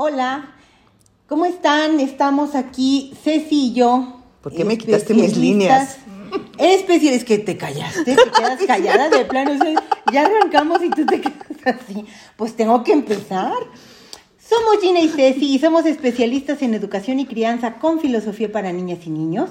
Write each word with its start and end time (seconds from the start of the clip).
Hola, 0.00 0.54
¿cómo 1.26 1.44
están? 1.44 1.98
Estamos 1.98 2.54
aquí, 2.54 3.12
Ceci 3.24 3.70
y 3.70 3.72
yo. 3.72 4.20
¿Por 4.42 4.54
qué 4.54 4.64
me 4.64 4.78
quitaste 4.78 5.12
mis 5.12 5.36
líneas? 5.36 5.96
Especial, 6.56 7.14
es 7.14 7.24
que 7.24 7.38
te 7.38 7.56
callaste, 7.56 8.04
te 8.14 8.30
quedas 8.30 8.60
callada 8.64 9.08
de 9.08 9.24
plano. 9.24 9.54
o 9.54 9.58
sea, 9.58 9.82
ya 10.12 10.24
arrancamos 10.24 10.84
y 10.84 10.90
tú 10.90 11.04
te 11.04 11.20
quedas 11.20 11.80
así. 11.80 12.04
Pues 12.36 12.54
tengo 12.54 12.84
que 12.84 12.92
empezar. 12.92 13.52
Somos 14.38 14.80
Gina 14.80 15.00
y 15.00 15.08
Ceci 15.08 15.56
y 15.56 15.58
somos 15.58 15.84
especialistas 15.84 16.62
en 16.62 16.74
educación 16.74 17.18
y 17.18 17.26
crianza 17.26 17.80
con 17.80 17.98
filosofía 17.98 18.52
para 18.52 18.72
niñas 18.72 19.00
y 19.04 19.10
niños. 19.10 19.50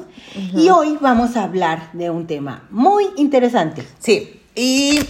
Y 0.56 0.70
hoy 0.70 0.98
vamos 1.02 1.36
a 1.36 1.44
hablar 1.44 1.92
de 1.92 2.10
un 2.10 2.26
tema 2.26 2.70
muy 2.70 3.08
interesante. 3.18 3.86
Sí, 4.00 4.40
y 4.56 5.02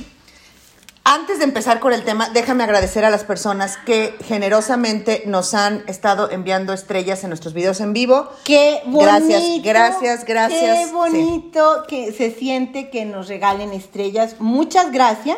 antes 1.09 1.37
de 1.39 1.45
empezar 1.45 1.79
con 1.79 1.93
el 1.93 2.03
tema, 2.03 2.29
déjame 2.29 2.65
agradecer 2.65 3.05
a 3.05 3.09
las 3.09 3.23
personas 3.23 3.77
que 3.77 4.13
generosamente 4.25 5.23
nos 5.25 5.53
han 5.53 5.83
estado 5.87 6.29
enviando 6.29 6.73
estrellas 6.73 7.23
en 7.23 7.29
nuestros 7.29 7.53
videos 7.53 7.79
en 7.79 7.93
vivo. 7.93 8.29
Qué 8.43 8.81
bonito. 8.85 9.05
Gracias, 9.05 9.63
gracias, 9.63 10.25
gracias. 10.25 10.77
Qué 10.79 10.85
Sí. 10.87 10.91
bonito 10.93 11.83
que 11.87 12.11
se 12.11 12.31
siente 12.31 12.89
que 12.89 13.05
nos 13.05 13.29
regalen 13.29 13.71
estrellas. 13.71 14.35
Muchas 14.39 14.91
gracias. 14.91 15.37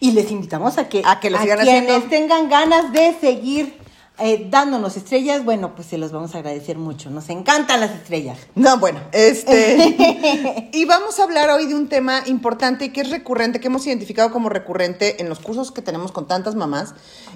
Y 0.00 0.12
les 0.12 0.30
invitamos 0.30 0.76
a 0.78 0.88
que, 0.88 1.02
A 1.04 1.18
que 1.20 1.30
lo 1.30 1.38
sigan 1.40 1.58
quienes 1.60 1.82
haciendo. 1.90 2.08
tengan 2.08 2.48
ganas 2.50 2.92
de 2.92 3.14
seguir 3.20 3.79
eh, 4.20 4.46
dándonos 4.50 4.96
estrellas, 4.96 5.44
bueno, 5.44 5.74
pues 5.74 5.88
se 5.88 5.98
los 5.98 6.12
vamos 6.12 6.34
a 6.34 6.38
agradecer 6.38 6.78
mucho. 6.78 7.10
Nos 7.10 7.28
encantan 7.30 7.80
las 7.80 7.90
estrellas. 7.90 8.38
No, 8.54 8.78
bueno, 8.78 9.00
este. 9.12 10.70
y 10.72 10.84
vamos 10.84 11.18
a 11.18 11.24
hablar 11.24 11.50
hoy 11.50 11.66
de 11.66 11.74
un 11.74 11.88
tema 11.88 12.22
importante 12.26 12.86
y 12.86 12.88
que 12.90 13.00
es 13.00 13.10
recurrente, 13.10 13.60
que 13.60 13.68
hemos 13.68 13.86
identificado 13.86 14.30
como 14.30 14.48
recurrente 14.48 15.20
en 15.20 15.28
los 15.28 15.38
cursos 15.40 15.72
que 15.72 15.82
tenemos 15.82 16.12
con 16.12 16.28
tantas 16.28 16.54
mamás. 16.54 16.94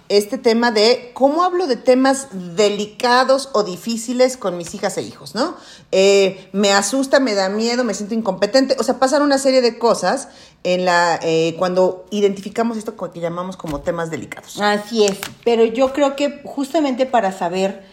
Este 0.09 0.37
tema 0.37 0.70
de 0.70 1.12
cómo 1.15 1.43
hablo 1.45 1.66
de 1.66 1.77
temas 1.77 2.29
delicados 2.57 3.48
o 3.55 3.65
difíciles 3.65 4.37
con 4.37 4.59
mis 4.59 4.74
hijas 4.74 4.98
e 4.98 5.02
hijos, 5.02 5.35
¿no? 5.35 5.57
Eh, 5.93 6.48
me 6.52 6.73
asusta, 6.73 7.21
me 7.21 7.35
da 7.35 7.48
miedo, 7.48 7.85
me 7.85 7.95
siento 7.95 8.15
incompetente. 8.15 8.76
O 8.79 8.82
sea, 8.82 8.98
pasan 8.98 9.23
una 9.23 9.38
serie 9.38 9.63
de 9.63 9.79
cosas 9.79 10.29
en 10.65 10.84
la 10.84 11.20
eh, 11.23 11.54
cuando 11.59 12.07
identificamos 12.10 12.76
esto 12.76 12.96
que 12.96 13.20
llamamos 13.20 13.57
como 13.57 13.80
temas 13.80 14.10
delicados. 14.10 14.60
Así 14.60 15.04
es, 15.04 15.18
pero 15.45 15.65
yo 15.65 15.93
creo 15.93 16.16
que 16.16 16.40
justamente 16.45 17.07
para 17.07 17.32
saber 17.32 17.84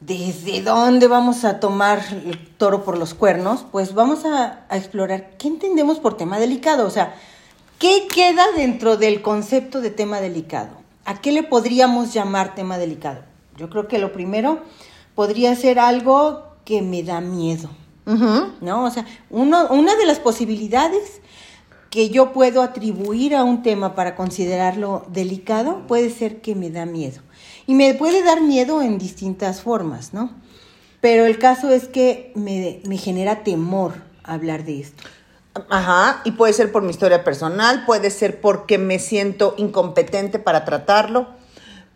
desde 0.00 0.62
dónde 0.62 1.08
vamos 1.08 1.44
a 1.44 1.58
tomar 1.58 2.02
el 2.24 2.38
toro 2.56 2.84
por 2.84 2.98
los 2.98 3.14
cuernos, 3.14 3.64
pues 3.72 3.94
vamos 3.94 4.24
a, 4.24 4.64
a 4.68 4.76
explorar 4.76 5.36
qué 5.38 5.48
entendemos 5.48 6.00
por 6.00 6.16
tema 6.16 6.38
delicado, 6.38 6.86
o 6.86 6.90
sea, 6.90 7.14
qué 7.78 8.06
queda 8.12 8.44
dentro 8.56 8.96
del 8.96 9.22
concepto 9.22 9.80
de 9.80 9.90
tema 9.90 10.20
delicado, 10.20 10.76
a 11.04 11.20
qué 11.20 11.32
le 11.32 11.42
podríamos 11.42 12.12
llamar 12.12 12.54
tema 12.54 12.78
delicado. 12.78 13.20
Yo 13.56 13.70
creo 13.70 13.88
que 13.88 13.98
lo 13.98 14.12
primero 14.12 14.60
podría 15.14 15.54
ser 15.56 15.78
algo 15.78 16.44
que 16.64 16.82
me 16.82 17.02
da 17.02 17.20
miedo. 17.20 17.70
¿no? 18.04 18.84
O 18.84 18.90
sea, 18.90 19.06
uno, 19.30 19.68
una 19.70 19.94
de 19.94 20.06
las 20.06 20.18
posibilidades 20.18 21.20
que 21.92 22.08
yo 22.08 22.32
puedo 22.32 22.62
atribuir 22.62 23.36
a 23.36 23.44
un 23.44 23.62
tema 23.62 23.94
para 23.94 24.16
considerarlo 24.16 25.04
delicado 25.12 25.86
puede 25.86 26.08
ser 26.08 26.40
que 26.40 26.54
me 26.54 26.70
da 26.70 26.86
miedo. 26.86 27.20
Y 27.66 27.74
me 27.74 27.92
puede 27.92 28.24
dar 28.24 28.40
miedo 28.40 28.80
en 28.80 28.96
distintas 28.96 29.60
formas, 29.60 30.14
¿no? 30.14 30.30
Pero 31.02 31.26
el 31.26 31.38
caso 31.38 31.68
es 31.68 31.88
que 31.88 32.32
me, 32.34 32.80
me 32.86 32.96
genera 32.96 33.44
temor 33.44 33.92
hablar 34.24 34.64
de 34.64 34.80
esto. 34.80 35.02
Ajá, 35.68 36.22
y 36.24 36.30
puede 36.30 36.54
ser 36.54 36.72
por 36.72 36.82
mi 36.82 36.88
historia 36.88 37.24
personal, 37.24 37.84
puede 37.84 38.08
ser 38.08 38.40
porque 38.40 38.78
me 38.78 38.98
siento 38.98 39.54
incompetente 39.58 40.38
para 40.38 40.64
tratarlo, 40.64 41.26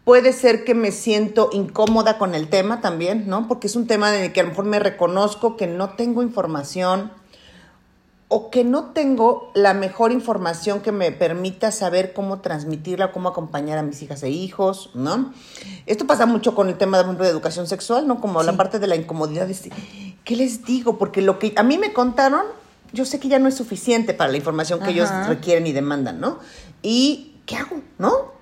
puede 0.04 0.34
ser 0.34 0.64
que 0.64 0.74
me 0.74 0.92
siento 0.92 1.48
incómoda 1.54 2.18
con 2.18 2.34
el 2.34 2.50
tema 2.50 2.82
también, 2.82 3.26
¿no? 3.28 3.48
Porque 3.48 3.68
es 3.68 3.76
un 3.76 3.86
tema 3.86 4.14
en 4.14 4.24
el 4.24 4.32
que 4.34 4.40
a 4.40 4.42
lo 4.42 4.50
mejor 4.50 4.66
me 4.66 4.78
reconozco 4.78 5.56
que 5.56 5.66
no 5.66 5.94
tengo 5.94 6.22
información 6.22 7.12
o 8.28 8.50
que 8.50 8.64
no 8.64 8.86
tengo 8.86 9.52
la 9.54 9.72
mejor 9.72 10.10
información 10.10 10.80
que 10.80 10.90
me 10.90 11.12
permita 11.12 11.70
saber 11.70 12.12
cómo 12.12 12.40
transmitirla, 12.40 13.12
cómo 13.12 13.28
acompañar 13.28 13.78
a 13.78 13.82
mis 13.82 14.02
hijas 14.02 14.22
e 14.24 14.30
hijos, 14.30 14.90
¿no? 14.94 15.32
Esto 15.86 16.06
pasa 16.08 16.26
mucho 16.26 16.54
con 16.54 16.68
el 16.68 16.76
tema, 16.76 16.98
por 16.98 17.06
ejemplo, 17.06 17.24
de 17.24 17.30
educación 17.30 17.68
sexual, 17.68 18.08
¿no? 18.08 18.20
Como 18.20 18.42
la 18.42 18.56
parte 18.56 18.80
de 18.80 18.88
la 18.88 18.96
incomodidad 18.96 19.46
de, 19.46 19.52
este, 19.52 19.70
¿qué 20.24 20.34
les 20.34 20.64
digo? 20.64 20.98
Porque 20.98 21.22
lo 21.22 21.38
que 21.38 21.52
a 21.56 21.62
mí 21.62 21.78
me 21.78 21.92
contaron, 21.92 22.42
yo 22.92 23.04
sé 23.04 23.20
que 23.20 23.28
ya 23.28 23.38
no 23.38 23.46
es 23.46 23.54
suficiente 23.54 24.12
para 24.12 24.30
la 24.30 24.38
información 24.38 24.80
que 24.80 24.90
ellos 24.90 25.08
requieren 25.28 25.66
y 25.68 25.72
demandan, 25.72 26.20
¿no? 26.20 26.40
¿Y 26.82 27.36
qué 27.46 27.56
hago, 27.56 27.80
no? 27.98 28.35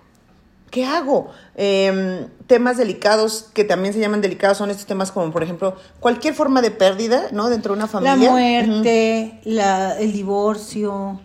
¿Qué 0.75 0.85
hago? 0.85 1.29
Eh, 1.55 2.27
temas 2.49 2.77
delicados 2.77 3.47
que 3.55 3.63
también 3.63 3.95
se 3.95 4.01
llaman 4.01 4.21
delicados 4.21 4.59
son 4.59 4.71
estos 4.71 4.87
temas 4.87 5.13
como, 5.13 5.31
por 5.33 5.45
ejemplo, 5.45 5.77
cualquier 6.01 6.35
forma 6.35 6.63
de 6.63 6.73
pérdida, 6.73 7.29
¿no? 7.31 7.49
Dentro 7.49 7.75
de 7.75 7.79
una 7.79 7.87
familia. 7.87 8.17
La 8.17 8.31
muerte, 8.33 9.39
la, 9.45 9.97
el 10.01 10.13
divorcio, 10.13 11.21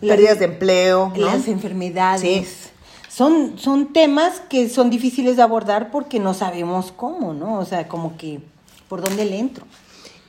la- 0.00 0.14
Pérdidas 0.14 0.38
de 0.38 0.44
empleo, 0.44 1.12
¿no? 1.16 1.26
las 1.26 1.48
enfermedades. 1.48 2.20
Sí. 2.20 2.46
Son, 3.08 3.58
son 3.58 3.92
temas 3.92 4.40
que 4.48 4.68
son 4.68 4.88
difíciles 4.88 5.36
de 5.36 5.42
abordar 5.42 5.90
porque 5.90 6.20
no 6.20 6.32
sabemos 6.32 6.92
cómo, 6.96 7.34
¿no? 7.34 7.58
O 7.58 7.64
sea, 7.64 7.88
como 7.88 8.16
que 8.16 8.40
por 8.88 9.02
dónde 9.02 9.24
le 9.24 9.38
entro. 9.40 9.66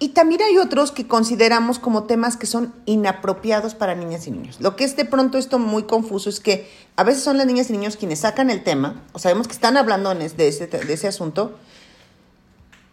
Y 0.04 0.10
también 0.10 0.42
hay 0.42 0.58
otros 0.58 0.92
que 0.92 1.08
consideramos 1.08 1.80
como 1.80 2.04
temas 2.04 2.36
que 2.36 2.46
son 2.46 2.74
inapropiados 2.86 3.74
para 3.74 3.96
niñas 3.96 4.28
y 4.28 4.32
niños. 4.32 4.58
Lo 4.60 4.76
que 4.76 4.84
es 4.84 4.98
de 4.98 5.06
pronto 5.06 5.38
esto 5.38 5.60
muy 5.60 5.84
confuso 5.84 6.30
es 6.30 6.42
que 6.42 6.70
a 6.98 7.06
veces 7.06 7.24
son 7.24 7.38
las 7.38 7.46
niñas 7.46 7.70
y 7.70 7.72
niños 7.72 7.96
quienes 7.96 8.20
sacan 8.20 8.50
el 8.50 8.66
tema, 8.66 9.02
o 9.14 9.20
sabemos 9.20 9.48
que 9.48 9.54
están 9.54 9.78
hablando 9.78 10.14
de, 10.14 10.26
ese, 10.26 10.68
de 10.68 10.94
ese 10.94 11.08
asunto, 11.08 11.58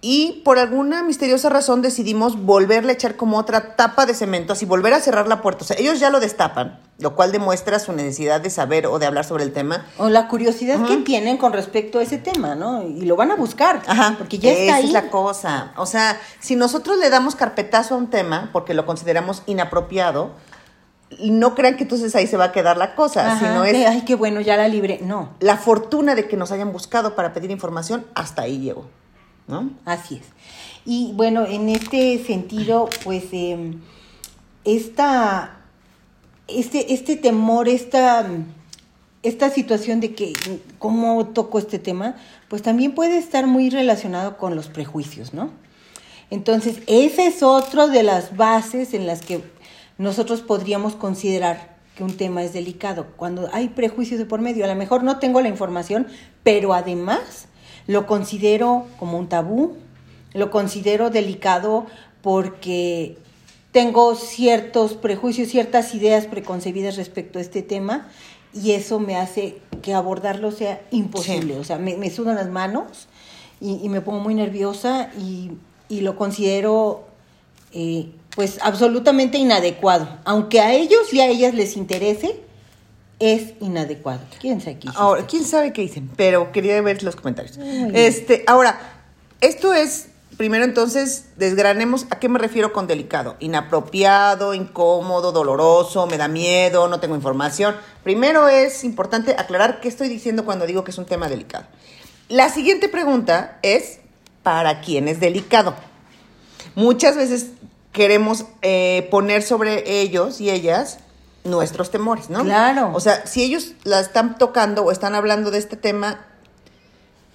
y 0.03 0.41
por 0.45 0.59
alguna 0.59 1.03
misteriosa 1.03 1.51
razón 1.51 1.83
decidimos 1.83 2.43
volverle 2.43 2.93
a 2.93 2.95
echar 2.95 3.17
como 3.17 3.37
otra 3.37 3.77
tapa 3.77 4.07
de 4.07 4.15
cemento, 4.15 4.55
así 4.55 4.65
volver 4.65 4.95
a 4.95 5.01
cerrar 5.01 5.29
la 5.29 5.43
puerta. 5.43 5.65
O 5.65 5.67
sea, 5.67 5.77
ellos 5.79 6.01
ya 6.01 6.09
lo 6.09 6.21
destapan, 6.21 6.79
lo 6.99 7.15
cual 7.15 7.33
demuestra 7.33 7.79
su 7.79 7.93
necesidad 7.93 8.41
de 8.41 8.49
saber 8.49 8.87
o 8.87 8.99
de 8.99 9.05
hablar 9.07 9.27
sobre 9.27 9.45
el 9.45 9.53
tema. 9.53 9.85
O 9.99 10.09
la 10.09 10.27
curiosidad 10.29 10.87
que 10.87 10.97
tienen 10.99 11.37
con 11.37 11.53
respecto 11.53 11.99
a 11.99 12.03
ese 12.03 12.17
tema, 12.17 12.55
¿no? 12.55 12.83
Y 12.83 13.03
lo 13.03 13.17
van 13.17 13.31
a 13.31 13.37
buscar. 13.37 13.83
Ajá, 13.87 14.15
Porque 14.17 14.39
ya 14.39 14.51
está 14.53 14.63
esa 14.65 14.75
ahí. 14.77 14.87
es 14.87 14.93
la 14.93 15.11
cosa. 15.11 15.73
O 15.77 15.85
sea, 15.85 16.19
si 16.39 16.57
nosotros 16.57 16.97
le 16.99 17.11
damos 17.11 17.35
carpetazo 17.35 17.95
a 17.95 17.99
un 17.99 18.09
tema 18.09 18.49
porque 18.55 18.73
lo 18.73 18.87
consideramos 18.87 19.43
inapropiado, 19.47 20.31
no 21.19 21.55
crean 21.55 21.77
que 21.77 21.83
entonces 21.83 22.15
ahí 22.15 22.27
se 22.27 22.37
va 22.37 22.45
a 22.45 22.53
quedar 22.53 22.77
la 22.77 22.95
cosa, 22.95 23.33
Ajá, 23.33 23.39
sino 23.39 23.65
es 23.65 23.87
ay, 23.87 24.03
qué 24.07 24.15
bueno, 24.15 24.41
ya 24.41 24.57
la 24.57 24.69
libre. 24.69 25.01
No, 25.03 25.31
la 25.41 25.57
fortuna 25.57 26.15
de 26.15 26.27
que 26.29 26.37
nos 26.37 26.53
hayan 26.53 26.73
buscado 26.73 27.15
para 27.15 27.33
pedir 27.33 27.51
información, 27.51 28.07
hasta 28.15 28.43
ahí 28.43 28.61
llegó, 28.61 28.87
¿no? 29.51 29.71
así 29.85 30.17
es. 30.17 30.27
Y 30.87 31.13
bueno, 31.15 31.47
en 31.47 31.69
este 31.69 32.23
sentido, 32.25 32.89
pues 33.05 33.25
eh, 33.33 33.75
esta, 34.65 35.59
este, 36.49 36.95
este 36.95 37.17
temor, 37.17 37.69
esta, 37.69 38.27
esta 39.23 39.51
situación 39.51 40.01
de 40.01 40.15
que 40.15 40.33
cómo 40.79 41.27
toco 41.29 41.59
este 41.59 41.79
tema, 41.79 42.17
pues 42.49 42.63
también 42.63 42.93
puede 42.93 43.19
estar 43.19 43.47
muy 43.47 43.71
relacionado 43.71 44.39
con 44.39 44.57
los 44.57 44.69
prejuicios, 44.69 45.35
¿no? 45.35 45.51
Entonces, 46.31 46.81
esa 46.87 47.25
es 47.25 47.43
otra 47.43 47.89
de 47.89 48.03
las 48.03 48.37
bases 48.37 48.95
en 48.95 49.07
las 49.07 49.21
que 49.21 49.43
nosotros 49.99 50.41
podríamos 50.41 50.95
considerar 50.95 51.77
que 51.95 52.05
un 52.05 52.17
tema 52.17 52.43
es 52.43 52.53
delicado. 52.53 53.09
Cuando 53.17 53.51
hay 53.53 53.69
prejuicios 53.69 54.19
de 54.19 54.27
por 54.27 54.41
medio, 54.41 54.65
a 54.65 54.69
lo 54.69 54.77
mejor 54.77 55.03
no 55.03 55.19
tengo 55.19 55.41
la 55.41 55.49
información, 55.49 56.07
pero 56.43 56.73
además 56.73 57.49
lo 57.87 58.07
considero 58.07 58.87
como 58.99 59.19
un 59.19 59.29
tabú, 59.29 59.77
lo 60.33 60.51
considero 60.51 61.11
delicado 61.11 61.87
porque 62.23 63.17
tengo 63.73 64.15
ciertos 64.15 64.95
prejuicios, 64.95 65.49
ciertas 65.49 65.95
ideas 65.95 66.27
preconcebidas 66.27 66.97
respecto 66.97 67.39
a 67.39 67.43
este 67.43 67.63
tema 67.63 68.09
y 68.53 68.73
eso 68.73 68.99
me 68.99 69.17
hace 69.17 69.59
que 69.83 69.95
abordarlo 69.95 70.51
sea 70.51 70.83
imposible. 70.91 71.55
Sí. 71.55 71.61
O 71.61 71.65
sea, 71.65 71.79
me, 71.79 71.97
me 71.97 72.11
sudan 72.11 72.37
las 72.37 72.49
manos 72.49 73.07
y, 73.61 73.81
y 73.83 73.89
me 73.89 74.01
pongo 74.01 74.21
muy 74.21 74.35
nerviosa 74.35 75.11
y, 75.19 75.53
y 75.89 76.01
lo 76.01 76.17
considero 76.17 77.05
eh, 77.73 78.11
pues 78.35 78.59
absolutamente 78.63 79.39
inadecuado. 79.39 80.09
Aunque 80.25 80.61
a 80.61 80.75
ellos 80.75 81.13
y 81.13 81.21
a 81.21 81.29
ellas 81.29 81.55
les 81.55 81.77
interese, 81.77 82.41
es 83.21 83.53
inadecuado. 83.61 84.21
¿Quién 84.41 84.61
sabe 84.61 84.79
qué 84.79 84.89
hiciste? 84.89 85.01
Ahora, 85.01 85.27
quién 85.27 85.45
sabe 85.45 85.73
qué 85.73 85.83
dicen, 85.83 86.11
pero 86.17 86.51
quería 86.53 86.81
ver 86.81 87.03
los 87.03 87.15
comentarios. 87.15 87.59
Muy 87.59 87.69
bien. 87.69 87.93
Este, 87.95 88.43
ahora, 88.47 88.81
esto 89.43 89.75
es, 89.75 90.09
primero 90.39 90.65
entonces, 90.65 91.27
desgranemos 91.37 92.07
a 92.11 92.19
qué 92.19 92.31
me 92.31 92.39
refiero 92.39 92.73
con 92.73 92.87
delicado. 92.87 93.37
Inapropiado, 93.39 94.55
incómodo, 94.55 95.33
doloroso, 95.33 96.07
me 96.07 96.17
da 96.17 96.29
miedo, 96.29 96.89
no 96.89 96.99
tengo 96.99 97.15
información. 97.15 97.77
Primero 98.03 98.49
es 98.49 98.85
importante 98.85 99.37
aclarar 99.39 99.81
qué 99.81 99.89
estoy 99.89 100.09
diciendo 100.09 100.47
cuando 100.47 100.67
digo 100.67 100.83
que 100.83 100.91
es 100.91 100.99
un 100.99 101.07
tema 101.07 101.29
delicado. 101.29 101.67
La 102.29 102.49
siguiente 102.49 102.89
pregunta 102.89 103.59
es, 103.63 103.99
¿para 104.43 104.81
quién 104.81 105.09
es 105.09 105.21
delicado? 105.21 105.75
Muchas 106.75 107.17
veces 107.17 107.51
queremos 107.93 108.47
eh, 108.63 109.09
poner 109.11 109.43
sobre 109.43 110.01
ellos 110.01 110.41
y 110.41 110.49
ellas 110.49 111.01
nuestros 111.45 111.91
temores, 111.91 112.31
¿no? 112.31 112.45
Claro. 112.45 112.91
O 112.95 113.01
sea, 113.01 113.27
si 113.27 113.43
ellos 113.43 113.73
la 113.85 114.01
están 114.01 114.39
tocando 114.39 114.85
o 114.85 114.91
están 114.91 115.15
hablando 115.15 115.51
de 115.51 115.59
este 115.59 115.77
tema, 115.77 116.27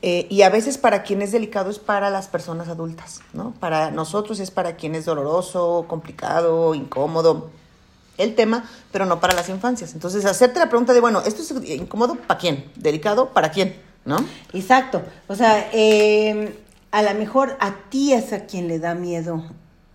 Eh, 0.02 0.28
y 0.30 0.44
a 0.44 0.52
veces 0.52 0.78
para 0.78 1.02
quien 1.02 1.24
es 1.24 1.31
delicado 1.31 1.72
es 1.72 1.80
para 1.80 2.12
las 2.12 2.28
personas 2.28 2.68
adultas, 2.68 3.22
¿no? 3.34 3.54
Para 3.60 3.90
nosotros 3.90 4.40
es 4.40 4.52
para 4.52 4.75
quien 4.75 4.94
es 4.94 5.06
doloroso, 5.06 5.86
complicado, 5.88 6.75
incómodo 6.75 7.50
el 8.19 8.36
tema, 8.36 8.66
pero 8.92 9.07
no 9.07 9.19
para 9.19 9.34
las 9.34 9.50
infancias. 9.50 9.94
Entonces, 9.94 10.25
hacerte 10.25 10.60
la 10.60 10.68
pregunta 10.69 10.94
de, 10.94 11.00
bueno, 11.00 11.22
¿esto 11.25 11.42
es 11.42 11.69
incómodo 11.69 12.16
para 12.28 12.40
quién? 12.40 12.72
¿Delicado 12.75 13.30
para 13.34 13.50
quién? 13.50 13.81
¿No? 14.04 14.18
Exacto. 14.54 15.02
O 15.28 15.34
sea, 15.34 15.72
eh, 15.74 16.54
a 16.92 17.02
lo 17.02 17.13
mejor 17.16 17.57
a 17.60 17.74
ti 17.90 18.13
es 18.13 18.31
a 18.31 18.46
quien 18.46 18.68
le 18.68 18.78
da 18.78 18.94
miedo 18.94 19.44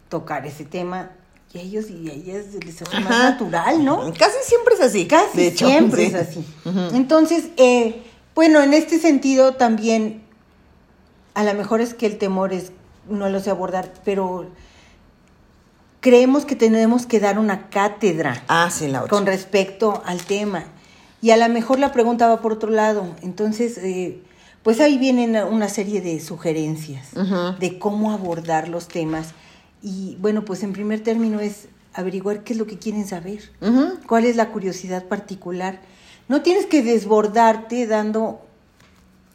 tocar 0.09 0.45
ese 0.45 0.65
tema 0.65 1.11
y 1.53 1.59
a 1.59 1.63
ellos 1.63 1.91
y 1.91 2.09
a 2.09 2.13
ellas 2.13 2.45
les 2.65 2.81
hace 2.83 3.01
más 3.01 3.11
natural, 3.11 3.85
¿no? 3.85 4.13
Casi 4.17 4.37
siempre 4.45 4.75
es 4.75 4.81
así. 4.81 5.07
Casi 5.07 5.37
de 5.37 5.47
hecho, 5.49 5.67
siempre 5.67 6.03
sí. 6.03 6.07
es 6.07 6.15
así. 6.15 6.45
Entonces, 6.95 7.47
eh, 7.57 8.03
bueno, 8.35 8.61
en 8.63 8.73
este 8.73 8.99
sentido 8.99 9.55
también, 9.55 10.23
a 11.35 11.43
lo 11.45 11.53
mejor 11.55 11.81
es 11.81 11.95
que 11.95 12.07
el 12.07 12.19
temor 12.19 12.53
es, 12.53 12.73
no 13.09 13.29
lo 13.29 13.41
sé 13.41 13.51
abordar, 13.51 13.93
pero 14.05 14.47
creemos 16.01 16.45
que 16.45 16.57
tenemos 16.57 17.07
que 17.07 17.21
dar 17.21 17.39
una 17.39 17.69
cátedra 17.69 18.43
Ah, 18.49 18.71
sí, 18.71 18.89
la 18.89 19.03
otra. 19.03 19.11
con 19.11 19.27
respecto 19.27 20.03
al 20.07 20.23
tema. 20.23 20.65
Y 21.23 21.31
a 21.33 21.37
lo 21.37 21.49
mejor 21.53 21.79
la 21.79 21.93
pregunta 21.93 22.29
va 22.29 22.41
por 22.41 22.53
otro 22.53 22.71
lado. 22.71 23.07
Entonces, 23.23 23.77
eh, 23.79 24.23
pues 24.63 24.81
ahí 24.81 24.97
vienen 24.99 25.37
una 25.37 25.69
serie 25.69 26.01
de 26.01 26.19
sugerencias 26.21 27.09
de 27.59 27.79
cómo 27.79 28.13
abordar 28.13 28.69
los 28.69 28.89
temas. 28.89 29.35
Y 29.83 30.17
bueno, 30.21 30.45
pues 30.45 30.63
en 30.63 30.73
primer 30.73 31.03
término 31.03 31.41
es 31.41 31.69
averiguar 31.95 32.45
qué 32.45 32.53
es 32.53 32.59
lo 32.59 32.67
que 32.67 32.79
quieren 32.79 33.07
saber, 33.07 33.41
cuál 34.07 34.25
es 34.25 34.37
la 34.37 34.51
curiosidad 34.51 35.05
particular. 35.07 35.81
No 36.29 36.43
tienes 36.43 36.67
que 36.67 36.83
desbordarte 36.83 37.87
dando 37.87 38.41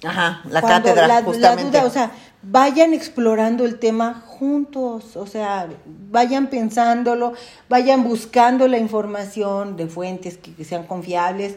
Ajá, 0.04 0.42
la 0.50 0.62
cátedra, 0.62 1.08
la, 1.08 1.22
la 1.22 1.56
duda, 1.56 1.86
o 1.86 1.90
sea, 1.90 2.12
vayan 2.42 2.94
explorando 2.94 3.66
el 3.66 3.80
tema 3.80 4.24
juntos, 4.26 5.18
o 5.18 5.26
sea, 5.26 5.68
vayan 6.12 6.48
pensándolo, 6.48 7.34
vayan 7.70 8.04
buscando 8.04 8.68
la 8.68 8.78
información 8.78 9.78
de 9.78 9.88
fuentes 9.88 10.38
que, 10.38 10.54
que 10.54 10.64
sean 10.64 10.84
confiables, 10.84 11.56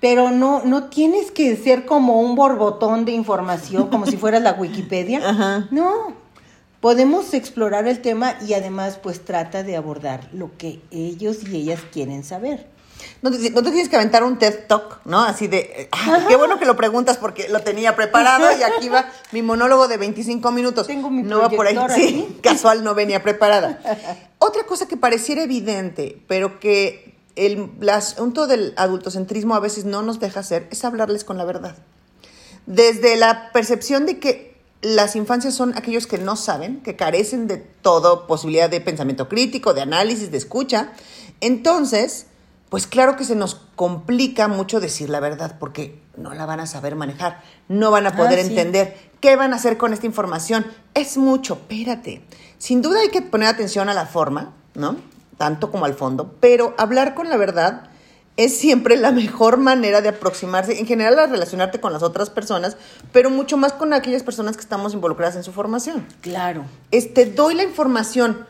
pero 0.00 0.30
no, 0.30 0.62
no 0.64 0.84
tienes 0.84 1.30
que 1.30 1.56
ser 1.56 1.86
como 1.86 2.20
un 2.20 2.34
borbotón 2.34 3.04
de 3.04 3.12
información, 3.12 3.88
como 3.88 4.06
si 4.06 4.16
fueras 4.16 4.42
la 4.42 4.52
Wikipedia. 4.58 5.20
Ajá. 5.28 5.68
No, 5.70 6.25
podemos 6.86 7.34
explorar 7.34 7.88
el 7.88 8.00
tema 8.00 8.36
y 8.46 8.54
además 8.54 9.00
pues 9.02 9.24
trata 9.24 9.64
de 9.64 9.74
abordar 9.74 10.28
lo 10.32 10.56
que 10.56 10.78
ellos 10.92 11.38
y 11.42 11.56
ellas 11.56 11.80
quieren 11.92 12.22
saber. 12.22 12.68
No 13.22 13.32
te, 13.32 13.50
no 13.50 13.60
te 13.64 13.72
tienes 13.72 13.88
que 13.88 13.96
aventar 13.96 14.22
un 14.22 14.38
TED 14.38 14.68
Talk, 14.68 15.00
¿no? 15.04 15.20
Así 15.24 15.48
de, 15.48 15.88
ah, 15.90 16.26
qué 16.28 16.36
bueno 16.36 16.60
que 16.60 16.64
lo 16.64 16.76
preguntas 16.76 17.16
porque 17.16 17.48
lo 17.48 17.58
tenía 17.62 17.96
preparado 17.96 18.56
y 18.56 18.62
aquí 18.62 18.88
va 18.88 19.10
mi 19.32 19.42
monólogo 19.42 19.88
de 19.88 19.96
25 19.96 20.52
minutos. 20.52 20.86
Tengo 20.86 21.10
mi 21.10 21.24
no 21.24 21.40
va 21.40 21.50
por 21.50 21.66
ahí, 21.66 21.76
sí, 21.92 22.38
casual 22.44 22.84
no 22.84 22.94
venía 22.94 23.20
preparada. 23.20 23.80
Otra 24.38 24.62
cosa 24.62 24.86
que 24.86 24.96
pareciera 24.96 25.42
evidente, 25.42 26.22
pero 26.28 26.60
que 26.60 27.16
el, 27.34 27.68
el 27.80 27.88
asunto 27.88 28.46
del 28.46 28.74
adultocentrismo 28.76 29.56
a 29.56 29.60
veces 29.60 29.86
no 29.86 30.02
nos 30.02 30.20
deja 30.20 30.38
hacer, 30.38 30.68
es 30.70 30.84
hablarles 30.84 31.24
con 31.24 31.36
la 31.36 31.44
verdad. 31.46 31.74
Desde 32.66 33.16
la 33.16 33.50
percepción 33.50 34.06
de 34.06 34.20
que 34.20 34.55
las 34.94 35.16
infancias 35.16 35.54
son 35.54 35.76
aquellos 35.76 36.06
que 36.06 36.18
no 36.18 36.36
saben, 36.36 36.80
que 36.82 36.94
carecen 36.96 37.48
de 37.48 37.56
toda 37.56 38.26
posibilidad 38.26 38.70
de 38.70 38.80
pensamiento 38.80 39.28
crítico, 39.28 39.74
de 39.74 39.82
análisis, 39.82 40.30
de 40.30 40.38
escucha. 40.38 40.92
Entonces, 41.40 42.26
pues 42.68 42.86
claro 42.86 43.16
que 43.16 43.24
se 43.24 43.34
nos 43.36 43.56
complica 43.74 44.48
mucho 44.48 44.80
decir 44.80 45.10
la 45.10 45.20
verdad 45.20 45.56
porque 45.58 46.00
no 46.16 46.34
la 46.34 46.46
van 46.46 46.60
a 46.60 46.66
saber 46.66 46.96
manejar, 46.96 47.42
no 47.68 47.90
van 47.90 48.06
a 48.06 48.16
poder 48.16 48.38
Ah, 48.38 48.42
sí. 48.42 48.48
entender 48.50 48.96
qué 49.20 49.36
van 49.36 49.52
a 49.52 49.56
hacer 49.56 49.76
con 49.76 49.92
esta 49.92 50.06
información. 50.06 50.66
Es 50.94 51.16
mucho, 51.16 51.54
espérate. 51.54 52.22
Sin 52.58 52.80
duda 52.82 53.00
hay 53.00 53.10
que 53.10 53.22
poner 53.22 53.48
atención 53.48 53.88
a 53.88 53.94
la 53.94 54.06
forma, 54.06 54.54
¿no? 54.74 54.96
Tanto 55.36 55.70
como 55.70 55.84
al 55.84 55.94
fondo, 55.94 56.34
pero 56.40 56.74
hablar 56.78 57.14
con 57.14 57.28
la 57.28 57.36
verdad 57.36 57.90
es 58.36 58.56
siempre 58.58 58.96
la 58.96 59.12
mejor 59.12 59.56
manera 59.56 60.02
de 60.02 60.10
aproximarse, 60.10 60.78
en 60.78 60.86
general 60.86 61.18
a 61.18 61.26
relacionarte 61.26 61.80
con 61.80 61.92
las 61.92 62.02
otras 62.02 62.28
personas, 62.28 62.76
pero 63.12 63.30
mucho 63.30 63.56
más 63.56 63.72
con 63.72 63.92
aquellas 63.92 64.22
personas 64.22 64.56
que 64.56 64.62
estamos 64.62 64.92
involucradas 64.92 65.36
en 65.36 65.44
su 65.44 65.52
formación. 65.52 66.06
Claro. 66.20 66.64
Este, 66.90 67.26
doy 67.26 67.54
la 67.54 67.62
información. 67.62 68.46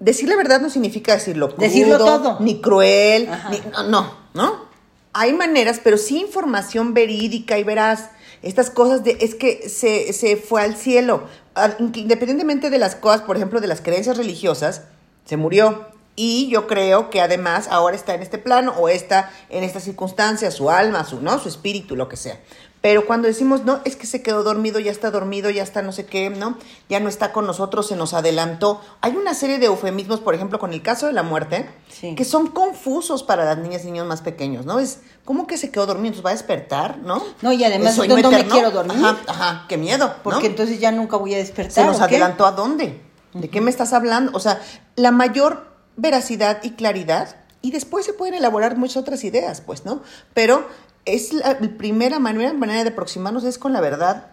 Decir 0.00 0.28
la 0.28 0.36
verdad 0.36 0.60
no 0.60 0.70
significa 0.70 1.12
decirlo 1.12 1.48
crudo, 1.50 1.60
Decirlo 1.62 1.98
todo. 1.98 2.38
ni 2.40 2.60
cruel, 2.60 3.28
ni, 3.50 3.60
no, 3.70 3.82
no, 3.84 4.14
¿no? 4.34 4.70
Hay 5.12 5.32
maneras, 5.32 5.80
pero 5.82 5.96
sí 5.98 6.20
información 6.20 6.94
verídica 6.94 7.58
y 7.58 7.64
verás. 7.64 8.10
Estas 8.42 8.70
cosas 8.70 9.04
de, 9.04 9.18
es 9.20 9.34
que 9.34 9.68
se, 9.68 10.12
se 10.12 10.36
fue 10.36 10.62
al 10.62 10.74
cielo. 10.76 11.24
Ah, 11.54 11.74
Independientemente 11.78 12.70
de 12.70 12.78
las 12.78 12.94
cosas, 12.94 13.20
por 13.22 13.36
ejemplo, 13.36 13.60
de 13.60 13.66
las 13.66 13.80
creencias 13.82 14.16
religiosas, 14.16 14.82
se 15.26 15.36
murió. 15.36 15.86
Y 16.22 16.48
yo 16.48 16.66
creo 16.66 17.08
que 17.08 17.22
además 17.22 17.66
ahora 17.70 17.96
está 17.96 18.12
en 18.14 18.20
este 18.20 18.36
plano 18.36 18.74
o 18.76 18.90
está 18.90 19.30
en 19.48 19.64
estas 19.64 19.84
circunstancias, 19.84 20.52
su 20.52 20.68
alma, 20.68 21.02
su, 21.06 21.22
¿no? 21.22 21.38
su 21.38 21.48
espíritu, 21.48 21.96
lo 21.96 22.10
que 22.10 22.18
sea. 22.18 22.38
Pero 22.82 23.06
cuando 23.06 23.26
decimos, 23.26 23.64
no, 23.64 23.80
es 23.86 23.96
que 23.96 24.06
se 24.06 24.22
quedó 24.22 24.42
dormido, 24.42 24.80
ya 24.80 24.90
está 24.90 25.10
dormido, 25.10 25.48
ya 25.48 25.62
está 25.62 25.80
no 25.80 25.92
sé 25.92 26.04
qué, 26.04 26.28
¿no? 26.28 26.58
Ya 26.90 27.00
no 27.00 27.08
está 27.08 27.32
con 27.32 27.46
nosotros, 27.46 27.88
se 27.88 27.96
nos 27.96 28.12
adelantó. 28.12 28.82
Hay 29.00 29.16
una 29.16 29.32
serie 29.32 29.58
de 29.58 29.66
eufemismos, 29.66 30.20
por 30.20 30.34
ejemplo, 30.34 30.58
con 30.58 30.74
el 30.74 30.82
caso 30.82 31.06
de 31.06 31.14
la 31.14 31.22
muerte, 31.22 31.70
Sí. 31.88 32.14
que 32.14 32.26
son 32.26 32.48
confusos 32.48 33.22
para 33.22 33.46
las 33.46 33.56
niñas 33.56 33.84
y 33.84 33.86
niños 33.86 34.06
más 34.06 34.20
pequeños, 34.20 34.66
¿no? 34.66 34.78
Es, 34.78 35.00
¿cómo 35.24 35.46
que 35.46 35.56
se 35.56 35.70
quedó 35.70 35.86
dormido? 35.86 36.08
Entonces 36.08 36.26
va 36.26 36.30
a 36.30 36.34
despertar, 36.34 36.98
¿no? 36.98 37.24
No, 37.40 37.50
y 37.50 37.64
además, 37.64 37.92
¿El 37.92 37.96
sueño 37.96 38.14
¿dónde 38.16 38.28
me 38.28 38.34
eterno? 38.36 38.52
quiero 38.54 38.70
dormir? 38.72 38.96
Ajá, 39.06 39.16
ajá, 39.26 39.64
qué 39.70 39.78
miedo, 39.78 40.06
¿no? 40.08 40.22
Porque 40.22 40.48
entonces 40.48 40.80
ya 40.80 40.92
nunca 40.92 41.16
voy 41.16 41.32
a 41.32 41.38
despertar. 41.38 41.72
¿Se 41.72 41.84
nos 41.84 41.98
adelantó 42.02 42.44
a 42.44 42.52
dónde? 42.52 43.00
¿De 43.32 43.48
qué 43.48 43.62
me 43.62 43.70
estás 43.70 43.94
hablando? 43.94 44.32
O 44.34 44.40
sea, 44.40 44.60
la 44.96 45.12
mayor 45.12 45.69
veracidad 46.00 46.62
y 46.62 46.70
claridad, 46.70 47.36
y 47.62 47.72
después 47.72 48.06
se 48.06 48.12
pueden 48.12 48.34
elaborar 48.34 48.76
muchas 48.76 48.98
otras 48.98 49.22
ideas, 49.24 49.60
pues, 49.60 49.84
¿no? 49.84 50.02
Pero 50.34 50.66
es 51.04 51.32
la 51.32 51.58
primera 51.58 52.18
manera, 52.18 52.52
manera 52.52 52.84
de 52.84 52.90
aproximarnos 52.90 53.44
es 53.44 53.58
con 53.58 53.72
la 53.72 53.80
verdad 53.80 54.28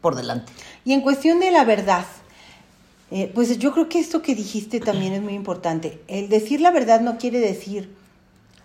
por 0.00 0.14
delante. 0.14 0.52
Y 0.84 0.92
en 0.92 1.02
cuestión 1.02 1.40
de 1.40 1.50
la 1.50 1.64
verdad, 1.64 2.04
eh, 3.10 3.30
pues 3.34 3.58
yo 3.58 3.72
creo 3.72 3.88
que 3.88 3.98
esto 3.98 4.22
que 4.22 4.34
dijiste 4.34 4.80
también 4.80 5.12
es 5.12 5.22
muy 5.22 5.34
importante. 5.34 6.00
El 6.08 6.28
decir 6.28 6.60
la 6.60 6.70
verdad 6.70 7.00
no 7.00 7.18
quiere 7.18 7.40
decir 7.40 7.94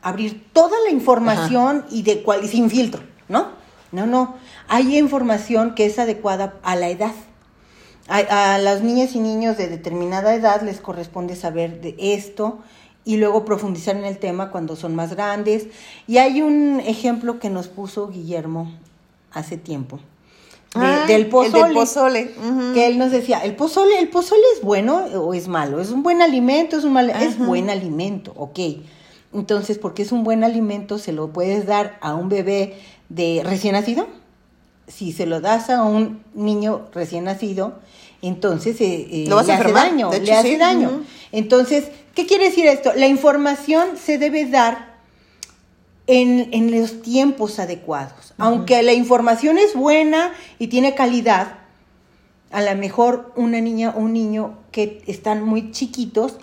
abrir 0.01 0.45
toda 0.53 0.77
la 0.85 0.91
información 0.91 1.85
y 1.89 2.03
de 2.03 2.21
cual 2.21 2.43
y 2.43 2.47
sin 2.47 2.69
filtro, 2.69 3.01
¿no? 3.27 3.49
No, 3.91 4.05
no. 4.05 4.35
Hay 4.67 4.97
información 4.97 5.73
que 5.73 5.85
es 5.85 5.97
adecuada 5.97 6.55
a 6.63 6.75
la 6.75 6.89
edad. 6.89 7.13
A, 8.07 8.53
a 8.53 8.57
las 8.59 8.81
niñas 8.83 9.15
y 9.15 9.19
niños 9.19 9.57
de 9.57 9.67
determinada 9.67 10.35
edad 10.35 10.61
les 10.61 10.79
corresponde 10.79 11.35
saber 11.35 11.81
de 11.81 11.95
esto 11.97 12.59
y 13.03 13.17
luego 13.17 13.45
profundizar 13.45 13.95
en 13.95 14.05
el 14.05 14.17
tema 14.19 14.51
cuando 14.51 14.75
son 14.75 14.95
más 14.95 15.13
grandes. 15.15 15.67
Y 16.07 16.17
hay 16.17 16.41
un 16.41 16.79
ejemplo 16.81 17.39
que 17.39 17.49
nos 17.49 17.67
puso 17.67 18.09
Guillermo 18.09 18.71
hace 19.31 19.57
tiempo. 19.57 19.99
de- 20.75 20.81
Ay, 20.85 21.07
del 21.07 21.21
el 21.21 21.29
pozole. 21.29 21.63
del 21.63 21.73
pozole, 21.73 22.31
ujú. 22.37 22.73
Que 22.73 22.87
él 22.87 22.97
nos 22.97 23.09
decía, 23.11 23.39
el 23.45 23.55
pozole, 23.55 23.97
el 23.99 24.09
pozole 24.09 24.41
es 24.55 24.61
bueno 24.61 24.97
o 25.15 25.33
es 25.33 25.47
malo, 25.47 25.79
es 25.79 25.89
un 25.89 26.03
buen 26.03 26.21
alimento, 26.21 26.77
es 26.77 26.83
un 26.83 26.91
mal, 26.93 27.09
es 27.11 27.37
buen 27.37 27.69
alimento, 27.69 28.33
ok. 28.35 28.59
Entonces, 29.33 29.77
porque 29.77 30.01
es 30.03 30.11
un 30.11 30.23
buen 30.25 30.43
alimento, 30.43 30.97
se 30.97 31.13
lo 31.13 31.29
puedes 31.31 31.65
dar 31.65 31.97
a 32.01 32.13
un 32.15 32.27
bebé 32.29 32.77
de 33.09 33.41
recién 33.45 33.73
nacido. 33.73 34.07
Si 34.87 35.11
se 35.11 35.25
lo 35.25 35.41
das 35.41 35.69
a 35.69 35.83
un 35.83 36.23
niño 36.33 36.87
recién 36.93 37.23
nacido, 37.23 37.79
entonces 38.21 38.79
eh, 38.81 39.07
eh, 39.11 39.25
Lo 39.27 39.35
vas 39.35 39.49
a 39.49 39.57
le 39.57 39.63
hace 39.63 39.73
daño, 39.73 40.11
le 40.11 40.33
hace 40.33 40.49
sí, 40.49 40.57
daño. 40.57 41.03
Entonces, 41.31 41.85
¿qué 42.13 42.25
quiere 42.25 42.45
decir 42.45 42.65
esto? 42.67 42.91
La 42.95 43.07
información 43.07 43.97
se 43.97 44.17
debe 44.17 44.45
dar 44.45 44.95
en, 46.07 46.49
en 46.51 46.79
los 46.79 47.01
tiempos 47.01 47.59
adecuados. 47.59 48.33
Aunque 48.37 48.83
la 48.83 48.93
información 48.93 49.57
es 49.57 49.75
buena 49.75 50.33
y 50.59 50.67
tiene 50.67 50.93
calidad, 50.93 51.59
a 52.51 52.61
lo 52.61 52.75
mejor 52.75 53.33
una 53.35 53.59
niña 53.61 53.93
o 53.95 53.99
un 53.99 54.13
niño 54.13 54.57
que 54.71 55.03
están 55.07 55.43
muy 55.43 55.71
chiquitos, 55.71 56.37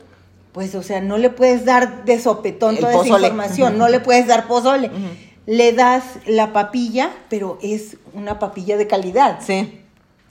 pues, 0.52 0.74
o 0.74 0.82
sea, 0.82 1.00
no 1.00 1.16
le 1.16 1.30
puedes 1.30 1.64
dar 1.64 2.04
de 2.04 2.20
sopetón 2.20 2.74
El 2.74 2.80
toda 2.80 2.94
esa 2.94 3.08
información, 3.08 3.78
no 3.78 3.88
le 3.88 4.00
puedes 4.00 4.26
dar 4.26 4.46
pozole. 4.46 4.90
Le 5.46 5.72
das 5.72 6.04
la 6.26 6.52
papilla, 6.52 7.10
pero 7.28 7.58
es 7.62 7.96
una 8.14 8.38
papilla 8.38 8.76
de 8.76 8.86
calidad. 8.86 9.40
Sí. 9.40 9.80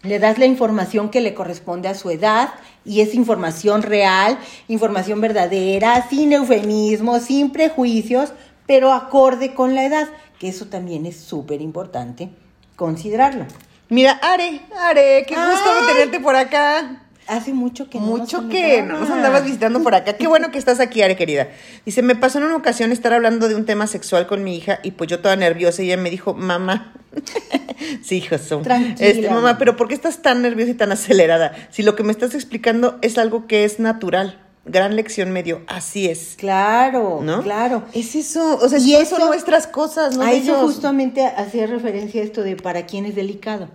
Le 0.03 0.20
das 0.20 0.38
la 0.38 0.46
información 0.46 1.10
que 1.10 1.22
le 1.22 1.34
corresponde 1.34 1.88
a 1.88 1.94
su 1.96 2.10
edad 2.10 2.50
y 2.86 3.01
es 3.01 3.13
información 3.13 3.84
real, 3.84 4.39
información 4.68 5.22
verdadera, 5.22 6.08
sin 6.10 6.34
eufemismos, 6.34 7.24
sin 7.24 7.51
prejuicios, 7.51 8.34
pero 8.65 8.94
acorde 8.94 9.53
con 9.53 9.75
la 9.75 9.86
edad, 9.86 10.08
que 10.39 10.48
eso 10.48 10.68
también 10.68 11.06
es 11.06 11.18
súper 11.20 11.62
importante 11.62 12.30
considerarlo. 12.75 13.46
Mira, 13.89 14.13
Are, 14.24 14.62
Are, 14.80 15.25
qué 15.27 15.36
gusto 15.36 15.70
Ay. 15.70 15.94
tenerte 15.94 16.20
por 16.20 16.36
acá. 16.36 17.03
Hace 17.32 17.54
mucho 17.54 17.90
que 17.90 17.98
no 17.98 18.08
Mucho 18.08 18.42
nos 18.42 18.52
que 18.52 18.82
no 18.82 19.00
nos 19.00 19.10
andabas 19.10 19.46
visitando 19.46 19.82
por 19.82 19.96
acá. 19.96 20.18
Qué 20.18 20.28
bueno 20.28 20.52
que 20.52 20.58
estás 20.58 20.82
aquí, 20.82 21.02
Are, 21.02 21.16
querida. 21.16 21.48
Dice, 21.86 22.02
me 22.02 22.14
pasó 22.14 22.40
en 22.40 22.44
una 22.44 22.58
ocasión 22.58 22.92
estar 22.92 23.14
hablando 23.14 23.48
de 23.48 23.56
un 23.56 23.66
tema 23.66 23.88
sexual 23.88 24.28
con 24.28 24.44
mi 24.44 24.58
hija 24.58 24.80
y 24.84 24.92
pues 24.92 25.10
yo 25.10 25.22
toda 25.22 25.38
nerviosa 25.38 25.82
y 25.82 25.86
ella 25.86 25.96
me 25.96 26.10
dijo, 26.10 26.34
mamá. 26.34 26.94
sí, 28.04 28.18
hijo, 28.18 28.38
son. 28.38 28.64
Tranquila, 28.64 29.08
Este, 29.10 29.30
mamá. 29.30 29.58
pero 29.58 29.78
¿por 29.78 29.88
qué 29.88 29.94
estás 29.94 30.22
tan 30.22 30.42
nerviosa 30.42 30.72
y 30.72 30.74
tan 30.74 30.92
acelerada? 30.92 31.54
Si 31.70 31.84
lo 31.84 31.96
que 31.96 32.04
me 32.04 32.12
estás 32.12 32.36
explicando 32.36 33.00
es 33.02 33.18
algo 33.18 33.48
que 33.48 33.64
es 33.64 33.80
natural. 33.80 34.38
Gran 34.63 34.96
lección 34.96 35.32
me 35.32 35.41
dio. 35.41 35.62
Así 35.68 36.08
es. 36.08 36.36
Claro, 36.38 37.20
¿No? 37.24 37.41
claro. 37.41 37.84
Es 37.94 38.13
eso. 38.15 38.60
O 38.62 38.70
sea, 38.70 38.77
Y 38.77 38.91
son 38.94 39.01
eso- 39.01 39.25
nuestras 39.25 39.65
cosas, 39.65 40.15
¿no? 40.15 40.24
a 40.24 40.32
eso 40.34 40.56
justamente 40.62 41.25
hacía 41.25 41.65
referencia 41.65 42.22
a 42.22 42.25
esto 42.25 42.44
de 42.44 42.56
para 42.56 42.86
quién 42.86 43.06
es 43.06 43.15
delicado. 43.15 43.70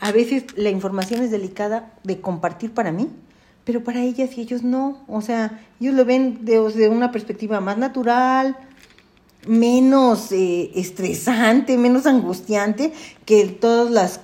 A 0.00 0.10
veces 0.10 0.44
la 0.56 0.70
información 0.70 1.22
es 1.22 1.30
delicada 1.30 1.92
de 2.02 2.20
compartir 2.20 2.72
para 2.74 2.90
mí, 2.90 3.08
pero 3.64 3.84
para 3.84 4.00
ellas 4.02 4.30
y 4.36 4.40
ellos 4.40 4.64
no. 4.64 5.04
O 5.06 5.20
sea, 5.20 5.60
ellos 5.80 5.94
lo 5.94 6.04
ven 6.04 6.44
de, 6.44 6.58
de 6.72 6.88
una 6.88 7.12
perspectiva 7.12 7.60
más 7.60 7.78
natural, 7.78 8.56
menos 9.46 10.32
eh, 10.32 10.70
estresante, 10.74 11.76
menos 11.78 12.06
angustiante 12.06 12.92
que 13.24 13.44
todas 13.46 13.90
las, 13.90 14.20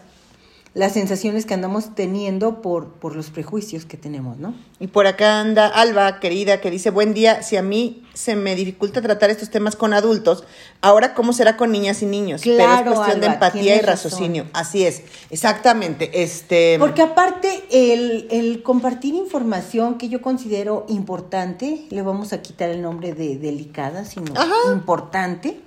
las 0.75 0.92
sensaciones 0.92 1.46
que 1.46 1.54
andamos 1.54 1.94
teniendo 1.94 2.62
por, 2.62 2.92
por 2.92 3.16
los 3.16 3.30
prejuicios 3.30 3.84
que 3.84 3.96
tenemos, 3.96 4.38
¿no? 4.38 4.54
Y 4.78 4.87
por 4.88 5.06
acá 5.06 5.40
anda 5.40 5.66
Alba, 5.66 6.20
querida, 6.20 6.60
que 6.60 6.70
dice, 6.70 6.90
buen 6.90 7.14
día, 7.14 7.42
si 7.42 7.56
a 7.56 7.62
mí 7.62 8.04
se 8.14 8.37
me 8.37 8.54
dificulta 8.54 9.00
tratar 9.02 9.30
estos 9.30 9.50
temas 9.50 9.75
con 9.76 9.92
adultos, 9.92 10.44
ahora 10.80 11.14
cómo 11.14 11.32
será 11.32 11.56
con 11.56 11.72
niñas 11.72 12.02
y 12.02 12.06
niños. 12.06 12.42
Pero 12.44 12.56
Claro, 12.56 12.90
es 12.90 12.96
cuestión 12.96 13.20
de 13.20 13.26
empatía 13.28 13.76
y 13.76 13.80
raciocinio. 13.80 14.44
razón. 14.44 14.56
Así 14.60 14.84
es, 14.84 15.02
exactamente. 15.30 16.22
Este, 16.22 16.76
Porque 16.78 17.02
aparte, 17.02 17.64
el, 17.70 18.28
el 18.30 18.62
compartir 18.62 19.14
información 19.14 19.98
que 19.98 20.08
yo 20.08 20.20
considero 20.22 20.84
importante, 20.88 21.87
le 21.90 22.02
vamos 22.02 22.32
a 22.32 22.42
quitar 22.42 22.70
el 22.70 22.82
nombre 22.82 23.14
de 23.14 23.37
delicada, 23.37 24.04
sino 24.04 24.32
Ajá. 24.37 24.54
importante, 24.72 25.60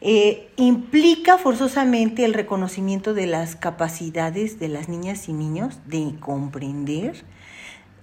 eh, 0.00 0.50
implica 0.56 1.38
forzosamente 1.38 2.24
el 2.24 2.34
reconocimiento 2.34 3.14
de 3.14 3.26
las 3.26 3.56
capacidades 3.56 4.60
de 4.60 4.68
las 4.68 4.88
niñas 4.88 5.28
y 5.28 5.32
niños 5.32 5.78
de 5.86 6.14
comprender, 6.20 7.24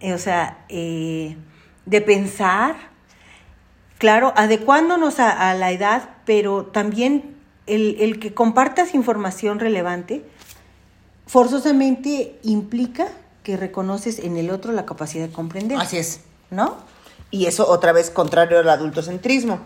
eh, 0.01 0.13
o 0.13 0.17
sea, 0.17 0.65
eh, 0.67 1.37
de 1.85 2.01
pensar, 2.01 2.75
claro, 3.97 4.33
adecuándonos 4.35 5.19
a, 5.19 5.49
a 5.49 5.53
la 5.53 5.71
edad, 5.71 6.09
pero 6.25 6.65
también 6.65 7.35
el, 7.65 7.97
el 7.99 8.19
que 8.19 8.33
compartas 8.33 8.93
información 8.93 9.59
relevante 9.59 10.25
forzosamente 11.27 12.37
implica 12.43 13.07
que 13.43 13.57
reconoces 13.57 14.19
en 14.19 14.37
el 14.37 14.49
otro 14.49 14.71
la 14.73 14.85
capacidad 14.85 15.27
de 15.27 15.33
comprender. 15.33 15.79
así 15.79 15.97
es. 15.97 16.21
¿No? 16.51 16.75
Y 17.31 17.47
eso 17.47 17.67
otra 17.69 17.91
vez 17.91 18.09
contrario 18.09 18.59
al 18.59 18.69
adultocentrismo. 18.69 19.59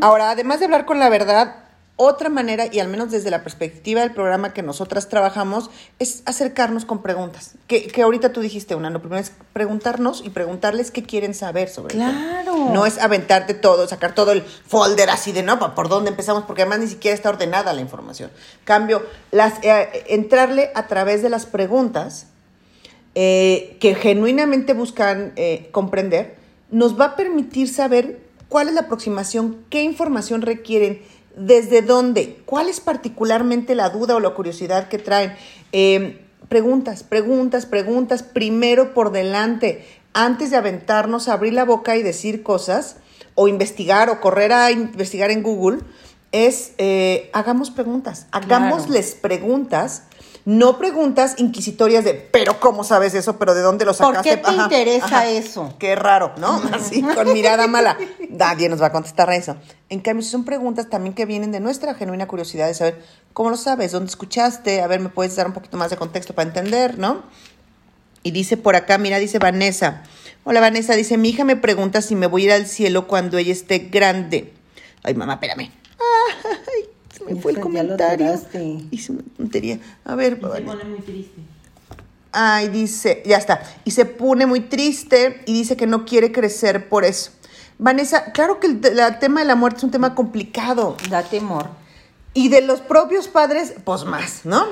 Ahora, 0.00 0.30
además 0.30 0.58
de 0.58 0.66
hablar 0.66 0.84
con 0.84 0.98
la 0.98 1.08
verdad, 1.08 1.65
otra 1.98 2.28
manera, 2.28 2.66
y 2.70 2.78
al 2.80 2.88
menos 2.88 3.10
desde 3.10 3.30
la 3.30 3.42
perspectiva 3.42 4.02
del 4.02 4.12
programa 4.12 4.52
que 4.52 4.62
nosotras 4.62 5.08
trabajamos, 5.08 5.70
es 5.98 6.22
acercarnos 6.26 6.84
con 6.84 7.02
preguntas. 7.02 7.52
Que, 7.68 7.86
que 7.86 8.02
ahorita 8.02 8.34
tú 8.34 8.42
dijiste 8.42 8.74
una, 8.74 8.90
lo 8.90 9.00
primero 9.00 9.20
es 9.22 9.32
preguntarnos 9.54 10.22
y 10.22 10.28
preguntarles 10.28 10.90
qué 10.90 11.02
quieren 11.02 11.32
saber 11.32 11.70
sobre 11.70 11.94
el 11.94 12.00
tema. 12.00 12.12
Claro. 12.42 12.70
No 12.72 12.84
es 12.84 12.98
aventarte 12.98 13.54
todo, 13.54 13.88
sacar 13.88 14.14
todo 14.14 14.32
el 14.32 14.42
folder 14.42 15.08
así 15.08 15.32
de, 15.32 15.42
no, 15.42 15.58
¿pa- 15.58 15.74
¿por 15.74 15.88
dónde 15.88 16.10
empezamos? 16.10 16.44
Porque 16.44 16.62
además 16.62 16.80
ni 16.80 16.86
siquiera 16.88 17.14
está 17.14 17.30
ordenada 17.30 17.72
la 17.72 17.80
información. 17.80 18.30
Cambio, 18.64 19.02
las, 19.30 19.54
eh, 19.64 20.04
entrarle 20.08 20.70
a 20.74 20.86
través 20.88 21.22
de 21.22 21.30
las 21.30 21.46
preguntas 21.46 22.26
eh, 23.14 23.78
que 23.80 23.94
genuinamente 23.94 24.74
buscan 24.74 25.32
eh, 25.36 25.68
comprender, 25.72 26.36
nos 26.70 27.00
va 27.00 27.06
a 27.06 27.16
permitir 27.16 27.72
saber 27.72 28.20
cuál 28.48 28.68
es 28.68 28.74
la 28.74 28.82
aproximación, 28.82 29.64
qué 29.70 29.82
información 29.82 30.42
requieren, 30.42 31.02
desde 31.36 31.82
dónde, 31.82 32.42
cuál 32.46 32.68
es 32.68 32.80
particularmente 32.80 33.74
la 33.74 33.90
duda 33.90 34.16
o 34.16 34.20
la 34.20 34.30
curiosidad 34.30 34.88
que 34.88 34.98
traen. 34.98 35.34
Eh, 35.72 36.22
preguntas, 36.48 37.02
preguntas, 37.02 37.66
preguntas, 37.66 38.22
primero 38.22 38.94
por 38.94 39.12
delante, 39.12 39.86
antes 40.14 40.50
de 40.50 40.56
aventarnos 40.56 41.28
a 41.28 41.34
abrir 41.34 41.52
la 41.52 41.64
boca 41.64 41.96
y 41.96 42.02
decir 42.02 42.42
cosas, 42.42 42.96
o 43.34 43.48
investigar, 43.48 44.08
o 44.08 44.20
correr 44.20 44.52
a 44.52 44.70
investigar 44.72 45.30
en 45.30 45.42
Google, 45.42 45.80
es 46.32 46.72
eh, 46.78 47.30
hagamos 47.32 47.70
preguntas, 47.70 48.26
hagámosles 48.32 49.14
preguntas, 49.14 50.04
no 50.46 50.78
preguntas 50.78 51.34
inquisitorias 51.38 52.04
de, 52.04 52.14
pero 52.14 52.60
¿cómo 52.60 52.84
sabes 52.84 53.14
eso? 53.14 53.36
¿Pero 53.36 53.52
de 53.52 53.62
dónde 53.62 53.84
lo 53.84 53.92
¿Por 53.92 54.14
sacaste? 54.14 54.30
qué 54.30 54.36
te 54.36 54.52
interesa 54.52 55.28
eso? 55.28 55.74
Qué 55.76 55.96
raro, 55.96 56.34
¿no? 56.38 56.62
Así, 56.72 57.02
con 57.02 57.32
mirada 57.32 57.66
mala. 57.66 57.98
Nadie 58.30 58.68
nos 58.68 58.80
va 58.80 58.86
a 58.86 58.92
contestar 58.92 59.28
a 59.28 59.34
eso. 59.34 59.56
En 59.88 59.98
cambio, 59.98 60.24
son 60.24 60.44
preguntas 60.44 60.88
también 60.88 61.14
que 61.16 61.26
vienen 61.26 61.50
de 61.50 61.58
nuestra 61.58 61.94
genuina 61.94 62.28
curiosidad 62.28 62.68
de 62.68 62.74
saber 62.74 63.04
cómo 63.32 63.50
lo 63.50 63.56
sabes, 63.56 63.90
dónde 63.90 64.08
escuchaste, 64.08 64.82
a 64.82 64.86
ver, 64.86 65.00
me 65.00 65.08
puedes 65.08 65.34
dar 65.34 65.48
un 65.48 65.52
poquito 65.52 65.76
más 65.78 65.90
de 65.90 65.96
contexto 65.96 66.32
para 66.32 66.46
entender, 66.46 66.96
¿no? 66.96 67.24
Y 68.22 68.30
dice 68.30 68.56
por 68.56 68.76
acá, 68.76 68.98
mira, 68.98 69.18
dice 69.18 69.40
Vanessa. 69.40 70.04
Hola 70.44 70.60
Vanessa, 70.60 70.94
dice, 70.94 71.18
mi 71.18 71.30
hija 71.30 71.44
me 71.44 71.56
pregunta 71.56 72.02
si 72.02 72.14
me 72.14 72.28
voy 72.28 72.42
a 72.42 72.44
ir 72.44 72.52
al 72.52 72.66
cielo 72.68 73.08
cuando 73.08 73.36
ella 73.36 73.52
esté 73.52 73.80
grande. 73.80 74.54
Ay, 75.02 75.14
mamá, 75.14 75.34
espérame. 75.34 75.72
Ay, 75.98 76.56
me 77.28 77.40
fue 77.40 77.52
el 77.52 77.60
comentario. 77.60 78.34
Hice 78.90 79.12
una 79.12 79.22
tontería. 79.36 79.78
A 80.04 80.14
ver, 80.14 80.34
Se 80.34 80.62
pone 80.62 80.84
muy 80.84 81.00
triste. 81.00 81.40
Ay, 82.32 82.68
dice, 82.68 83.22
ya 83.24 83.38
está. 83.38 83.62
Y 83.84 83.92
se 83.92 84.04
pone 84.04 84.44
muy 84.46 84.60
triste 84.60 85.42
y 85.46 85.54
dice 85.54 85.76
que 85.76 85.86
no 85.86 86.04
quiere 86.04 86.32
crecer 86.32 86.88
por 86.88 87.04
eso. 87.04 87.30
Vanessa, 87.78 88.32
claro 88.32 88.60
que 88.60 88.66
el, 88.66 88.80
tema 89.20 89.40
de 89.40 89.46
la 89.46 89.54
muerte 89.54 89.78
es 89.78 89.84
un 89.84 89.90
tema 89.90 90.14
complicado. 90.14 90.96
Da 91.10 91.22
temor. 91.22 91.68
Y 92.34 92.48
de 92.48 92.60
los 92.60 92.80
propios 92.80 93.28
padres, 93.28 93.74
pues 93.84 94.04
más, 94.04 94.44
¿no? 94.44 94.66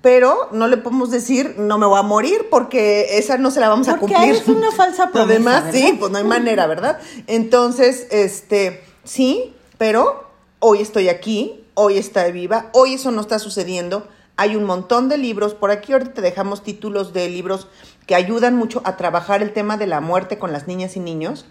Pero 0.00 0.48
no 0.52 0.68
le 0.68 0.76
podemos 0.76 1.10
decir, 1.10 1.56
no 1.58 1.78
me 1.78 1.86
voy 1.86 1.98
a 1.98 2.02
morir, 2.02 2.46
porque 2.50 3.18
esa 3.18 3.36
no 3.36 3.50
se 3.50 3.58
la 3.58 3.68
vamos 3.68 3.88
a 3.88 3.96
Porque 3.96 4.14
cumplir. 4.14 4.36
es 4.36 4.46
una 4.46 4.70
falsa 4.70 5.08
promesa, 5.12 5.38
demás, 5.38 5.64
sí, 5.72 5.96
pues 5.98 6.12
no 6.12 6.18
hay 6.18 6.24
manera, 6.24 6.66
¿verdad? 6.66 7.00
Entonces, 7.26 8.06
este, 8.10 8.84
sí, 9.02 9.54
pero 9.76 10.28
hoy 10.60 10.80
estoy 10.80 11.08
aquí, 11.08 11.57
hoy 11.78 11.96
está 11.96 12.26
viva, 12.26 12.70
hoy 12.72 12.94
eso 12.94 13.12
no 13.12 13.20
está 13.20 13.38
sucediendo. 13.38 14.08
Hay 14.36 14.56
un 14.56 14.64
montón 14.64 15.08
de 15.08 15.16
libros, 15.16 15.54
por 15.54 15.70
aquí 15.70 15.92
ahorita 15.92 16.12
te 16.12 16.20
dejamos 16.20 16.64
títulos 16.64 17.12
de 17.12 17.28
libros 17.28 17.68
que 18.06 18.16
ayudan 18.16 18.56
mucho 18.56 18.82
a 18.84 18.96
trabajar 18.96 19.42
el 19.42 19.52
tema 19.52 19.76
de 19.76 19.86
la 19.86 20.00
muerte 20.00 20.38
con 20.38 20.52
las 20.52 20.66
niñas 20.66 20.96
y 20.96 21.00
niños, 21.00 21.46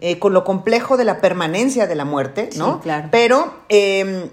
eh, 0.00 0.18
con 0.18 0.32
lo 0.32 0.44
complejo 0.44 0.96
de 0.96 1.04
la 1.04 1.20
permanencia 1.20 1.86
de 1.86 1.94
la 1.94 2.06
muerte, 2.06 2.48
¿no? 2.56 2.76
Sí, 2.76 2.80
claro. 2.84 3.08
Pero, 3.10 3.54
eh, 3.68 4.30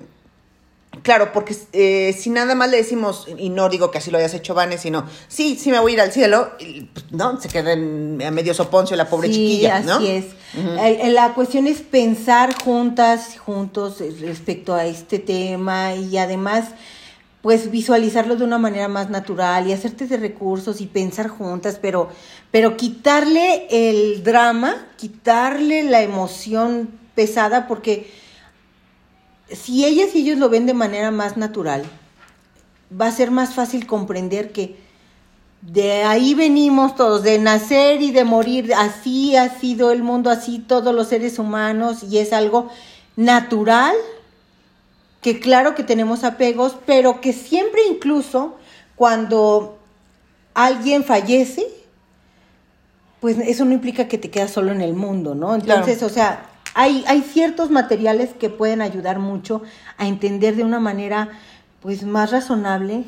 claro, 1.03 1.31
porque 1.31 1.55
eh, 1.73 2.15
si 2.17 2.31
nada 2.31 2.55
más 2.55 2.71
le 2.71 2.77
decimos, 2.77 3.27
y 3.37 3.49
no 3.49 3.69
digo 3.69 3.91
que 3.91 3.99
así 3.99 4.09
lo 4.09 4.17
hayas 4.17 4.33
hecho, 4.33 4.55
Vanes, 4.55 4.81
sino, 4.81 5.05
sí, 5.27 5.57
sí 5.59 5.69
me 5.69 5.79
voy 5.79 5.91
a 5.91 5.93
ir 5.95 6.01
al 6.01 6.11
cielo, 6.11 6.51
y, 6.59 6.85
pues, 6.85 7.11
¿no? 7.11 7.39
Se 7.39 7.49
queda 7.49 7.73
en, 7.73 8.21
a 8.25 8.31
medio 8.31 8.55
soponcio 8.55 8.95
la 8.97 9.09
pobre 9.09 9.27
sí, 9.27 9.33
chiquilla, 9.33 9.77
así 9.77 9.87
¿no? 9.87 9.99
es. 9.99 10.25
Eh, 10.55 11.09
La 11.11 11.33
cuestión 11.33 11.67
es 11.67 11.81
pensar 11.81 12.55
juntas, 12.63 13.37
juntos 13.37 14.01
eh, 14.01 14.11
respecto 14.21 14.73
a 14.73 14.85
este 14.85 15.19
tema 15.19 15.93
y 15.93 16.17
además 16.17 16.65
pues 17.41 17.69
visualizarlo 17.69 18.37
de 18.37 18.45
una 18.45 18.57
manera 18.57 18.87
más 18.87 19.09
natural 19.09 19.67
y 19.67 19.73
hacerte 19.73 20.07
de 20.07 20.15
recursos 20.15 20.79
y 20.79 20.87
pensar 20.87 21.27
juntas, 21.27 21.77
pero, 21.81 22.09
pero 22.51 22.77
quitarle 22.77 23.67
el 23.69 24.23
drama, 24.23 24.87
quitarle 24.95 25.83
la 25.83 26.01
emoción 26.01 26.89
pesada, 27.15 27.67
porque 27.67 28.09
si 29.51 29.85
ellas 29.85 30.15
y 30.15 30.19
ellos 30.19 30.37
lo 30.37 30.49
ven 30.49 30.65
de 30.65 30.73
manera 30.73 31.11
más 31.11 31.37
natural, 31.37 31.83
va 32.99 33.07
a 33.07 33.11
ser 33.11 33.31
más 33.31 33.53
fácil 33.53 33.85
comprender 33.87 34.51
que 34.51 34.77
de 35.61 36.03
ahí 36.03 36.33
venimos 36.33 36.95
todos, 36.95 37.23
de 37.23 37.39
nacer 37.39 38.01
y 38.01 38.11
de 38.11 38.25
morir, 38.25 38.73
así 38.73 39.35
ha 39.37 39.49
sido 39.49 39.91
el 39.91 40.03
mundo, 40.03 40.29
así 40.29 40.59
todos 40.59 40.93
los 40.93 41.07
seres 41.07 41.39
humanos, 41.39 42.03
y 42.03 42.17
es 42.17 42.33
algo 42.33 42.69
natural, 43.15 43.95
que 45.21 45.39
claro 45.39 45.73
que 45.73 45.83
tenemos 45.83 46.25
apegos, 46.25 46.75
pero 46.85 47.21
que 47.21 47.31
siempre 47.31 47.81
incluso 47.89 48.57
cuando 48.95 49.77
alguien 50.53 51.05
fallece, 51.05 51.65
pues 53.21 53.37
eso 53.39 53.63
no 53.63 53.71
implica 53.71 54.09
que 54.09 54.17
te 54.17 54.29
quedas 54.29 54.51
solo 54.51 54.73
en 54.73 54.81
el 54.81 54.93
mundo, 54.93 55.33
¿no? 55.33 55.55
Entonces, 55.55 55.99
Claro. 55.99 56.11
o 56.11 56.13
sea, 56.13 56.49
hay, 56.73 57.03
hay 57.07 57.21
ciertos 57.21 57.69
materiales 57.69 58.31
que 58.39 58.49
pueden 58.49 58.81
ayudar 58.81 59.19
mucho 59.19 59.61
a 59.97 60.07
entender 60.07 60.55
de 60.55 60.63
una 60.63 60.79
manera 60.79 61.29
pues 61.81 62.03
más 62.03 62.31
razonable 62.31 63.05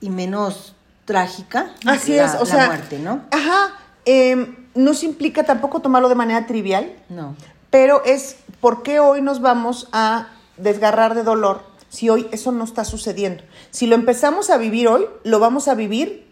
y 0.00 0.10
menos 0.10 0.74
trágica 1.04 1.70
Así 1.86 2.16
la, 2.16 2.24
es, 2.26 2.34
o 2.36 2.40
la 2.40 2.46
sea, 2.46 2.66
muerte, 2.66 2.98
¿no? 2.98 3.20
Ajá, 3.30 3.74
eh, 4.06 4.56
no 4.74 4.94
se 4.94 5.06
implica 5.06 5.44
tampoco 5.44 5.80
tomarlo 5.80 6.08
de 6.08 6.14
manera 6.14 6.46
trivial, 6.46 6.92
No. 7.08 7.36
pero 7.70 8.02
es 8.04 8.36
por 8.60 8.82
qué 8.82 9.00
hoy 9.00 9.20
nos 9.22 9.40
vamos 9.40 9.88
a 9.92 10.28
desgarrar 10.56 11.14
de 11.14 11.22
dolor 11.22 11.62
si 11.90 12.08
hoy 12.08 12.26
eso 12.32 12.50
no 12.52 12.64
está 12.64 12.84
sucediendo. 12.84 13.44
Si 13.70 13.86
lo 13.86 13.94
empezamos 13.94 14.50
a 14.50 14.56
vivir 14.56 14.88
hoy, 14.88 15.06
lo 15.22 15.38
vamos 15.38 15.68
a 15.68 15.74
vivir 15.74 16.26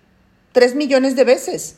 tres 0.52 0.74
millones 0.74 1.14
de 1.16 1.24
veces. 1.24 1.76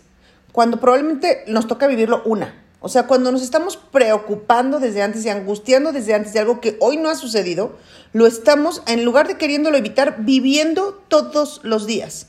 cuando 0.53 0.79
probablemente 0.79 1.43
nos 1.49 1.67
toca 1.67 1.87
vivirlo 1.89 2.23
una. 2.25 2.55
O 2.85 2.91
sea, 2.91 3.07
cuando 3.07 3.33
nos 3.33 3.41
estamos 3.41 3.79
preocupando 3.79 4.79
desde 4.79 5.01
antes 5.01 5.25
y 5.25 5.31
angustiando 5.31 5.91
desde 5.91 6.13
antes 6.13 6.35
de 6.35 6.41
algo 6.41 6.61
que 6.61 6.77
hoy 6.81 6.99
no 6.99 7.09
ha 7.09 7.15
sucedido, 7.15 7.73
lo 8.13 8.27
estamos, 8.27 8.83
en 8.87 9.07
lugar 9.07 9.27
de 9.27 9.39
queriéndolo 9.39 9.79
evitar, 9.79 10.17
viviendo 10.19 11.03
todos 11.09 11.63
los 11.63 11.87
días. 11.87 12.27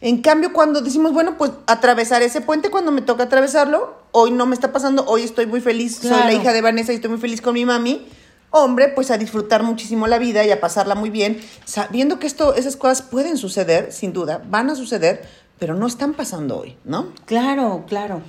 En 0.00 0.22
cambio, 0.22 0.54
cuando 0.54 0.80
decimos, 0.80 1.12
bueno, 1.12 1.36
pues 1.36 1.50
atravesar 1.66 2.22
ese 2.22 2.40
puente 2.40 2.70
cuando 2.70 2.92
me 2.92 3.02
toca 3.02 3.24
atravesarlo, 3.24 3.94
hoy 4.12 4.30
no 4.30 4.46
me 4.46 4.54
está 4.54 4.72
pasando, 4.72 5.04
hoy 5.06 5.22
estoy 5.24 5.44
muy 5.44 5.60
feliz, 5.60 5.98
soy 5.98 6.08
la 6.12 6.32
hija 6.32 6.54
de 6.54 6.62
Vanessa 6.62 6.92
y 6.92 6.94
estoy 6.94 7.10
muy 7.10 7.20
feliz 7.20 7.42
con 7.42 7.52
mi 7.52 7.66
mami. 7.66 8.08
Hombre, 8.48 8.88
pues 8.88 9.10
a 9.10 9.18
disfrutar 9.18 9.64
muchísimo 9.64 10.06
la 10.06 10.16
vida 10.16 10.46
y 10.46 10.50
a 10.50 10.62
pasarla 10.62 10.94
muy 10.94 11.10
bien, 11.10 11.42
sabiendo 11.66 12.18
que 12.18 12.26
esto, 12.26 12.54
esas 12.54 12.76
cosas 12.76 13.02
pueden 13.02 13.36
suceder, 13.36 13.92
sin 13.92 14.14
duda, 14.14 14.40
van 14.48 14.70
a 14.70 14.74
suceder, 14.74 15.28
pero 15.58 15.74
no 15.74 15.86
están 15.86 16.14
pasando 16.14 16.58
hoy, 16.58 16.78
¿no? 16.86 17.12
Claro, 17.26 17.84
claro. 17.86 18.22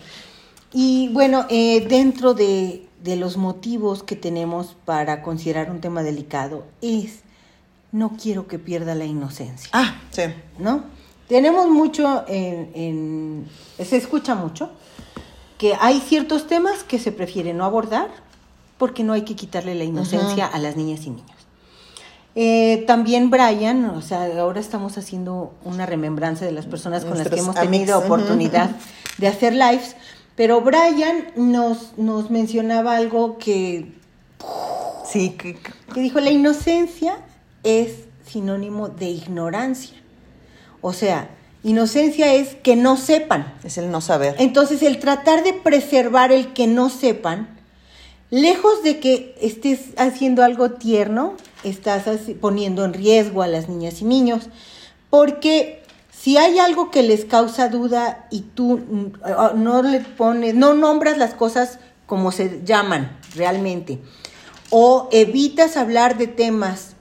Y 0.73 1.09
bueno, 1.09 1.45
eh, 1.49 1.85
dentro 1.87 2.33
de, 2.33 2.87
de 3.03 3.15
los 3.15 3.37
motivos 3.37 4.03
que 4.03 4.15
tenemos 4.15 4.75
para 4.85 5.21
considerar 5.23 5.71
un 5.71 5.81
tema 5.81 6.03
delicado 6.03 6.65
es, 6.81 7.19
no 7.91 8.11
quiero 8.21 8.47
que 8.47 8.59
pierda 8.59 8.93
la 8.95 9.05
inocencia, 9.05 9.69
Ah, 9.73 9.99
sí. 10.11 10.23
¿no? 10.59 10.83
Tenemos 11.27 11.67
mucho 11.69 12.23
en, 12.27 12.71
en- 12.75 13.47
se 13.83 13.97
escucha 13.97 14.35
mucho, 14.35 14.69
que 15.57 15.73
hay 15.79 15.99
ciertos 15.99 16.47
temas 16.47 16.83
que 16.83 16.99
se 16.99 17.11
prefiere 17.11 17.53
no 17.53 17.65
abordar 17.65 18.09
porque 18.77 19.03
no 19.03 19.13
hay 19.13 19.23
que 19.23 19.35
quitarle 19.35 19.75
la 19.75 19.83
inocencia 19.83 20.45
a 20.45 20.57
las 20.59 20.75
niñas 20.77 21.01
y 21.05 21.09
niños. 21.09 21.31
Eh, 22.35 22.83
también 22.87 23.29
Brian, 23.29 23.85
o 23.85 24.01
sea, 24.01 24.25
ahora 24.39 24.59
estamos 24.61 24.97
haciendo 24.97 25.51
una 25.65 25.85
remembranza 25.85 26.45
de 26.45 26.51
las 26.51 26.65
personas 26.65 27.03
con 27.03 27.17
las 27.17 27.27
que 27.27 27.39
hemos 27.39 27.55
tenido 27.55 27.95
amigos, 27.97 28.05
oportunidad 28.05 28.69
de 29.17 29.27
hacer 29.27 29.53
lives, 29.53 29.95
pero 30.39 30.61
Brian 30.61 31.25
nos, 31.35 31.97
nos 31.97 32.31
mencionaba 32.31 32.95
algo 32.95 33.37
que, 33.37 33.91
Sí, 35.05 35.31
que- 35.31 35.55
que- 35.93 35.99
dijo, 35.99 36.21
la 36.21 36.29
inocencia 36.31 37.17
es 37.63 38.05
sinónimo 38.25 38.87
de 38.87 39.09
ignorancia. 39.09 39.97
O 40.79 40.93
sea, 40.93 41.29
inocencia 41.61 42.33
es 42.35 42.55
que 42.55 42.77
no 42.77 42.95
sepan. 42.95 43.53
es 43.65 43.77
el 43.77 43.91
no 43.91 43.99
saber. 43.99 44.35
Entonces, 44.39 44.81
el 44.81 44.99
tratar 44.99 45.43
de 45.43 45.51
preservar 45.51 46.31
el 46.31 46.53
que 46.53 46.67
no 46.67 46.89
sepan, 46.89 47.49
lejos 48.29 48.81
de 48.81 49.01
que 49.01 49.35
estés 49.41 49.87
haciendo 49.97 50.41
algo 50.45 50.71
tierno, 50.71 51.33
estás 51.65 52.05
poniendo 52.39 52.85
en 52.85 52.93
riesgo 52.93 53.41
a 53.41 53.47
las 53.47 53.67
niñas 53.67 54.01
y 54.01 54.05
niños, 54.05 54.47
porque 55.09 55.78
si 56.19 56.37
hay 56.37 56.59
algo 56.59 56.91
que 56.91 57.03
les 57.03 57.25
causa 57.25 57.69
duda 57.69 58.27
y 58.29 58.41
tú 58.41 58.77
mm, 58.79 59.11
no 59.63 59.81
le 59.83 59.99
pones, 60.01 60.53
no 60.55 60.73
nombras 60.73 61.17
las 61.17 61.33
cosas 61.33 61.79
como 62.05 62.31
se 62.31 62.61
llaman 62.65 63.17
realmente, 63.35 63.99
o 64.69 65.07
evitas 65.11 65.77
hablar 65.77 66.17
de 66.17 66.27
temas 66.27 66.95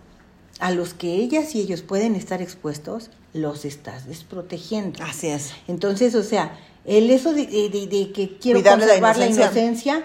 a 0.60 0.70
los 0.70 0.92
que 0.94 1.14
ellas 1.14 1.54
y 1.54 1.60
ellos 1.60 1.82
pueden 1.82 2.14
estar 2.14 2.42
expuestos, 2.42 3.10
los 3.32 3.64
estás 3.64 4.06
desprotegiendo. 4.06 5.02
Así 5.04 5.28
es. 5.28 5.52
Entonces, 5.68 6.14
o 6.14 6.22
sea, 6.22 6.58
el 6.84 7.10
eso 7.10 7.32
de, 7.32 7.46
de- 7.46 7.68
de- 7.68 7.86
de 7.86 8.12
que 8.12 8.38
quiero 8.38 8.60
Cuidarle 8.60 8.86
conservar 8.86 9.16
la 9.18 9.26
inocencia. 9.26 10.04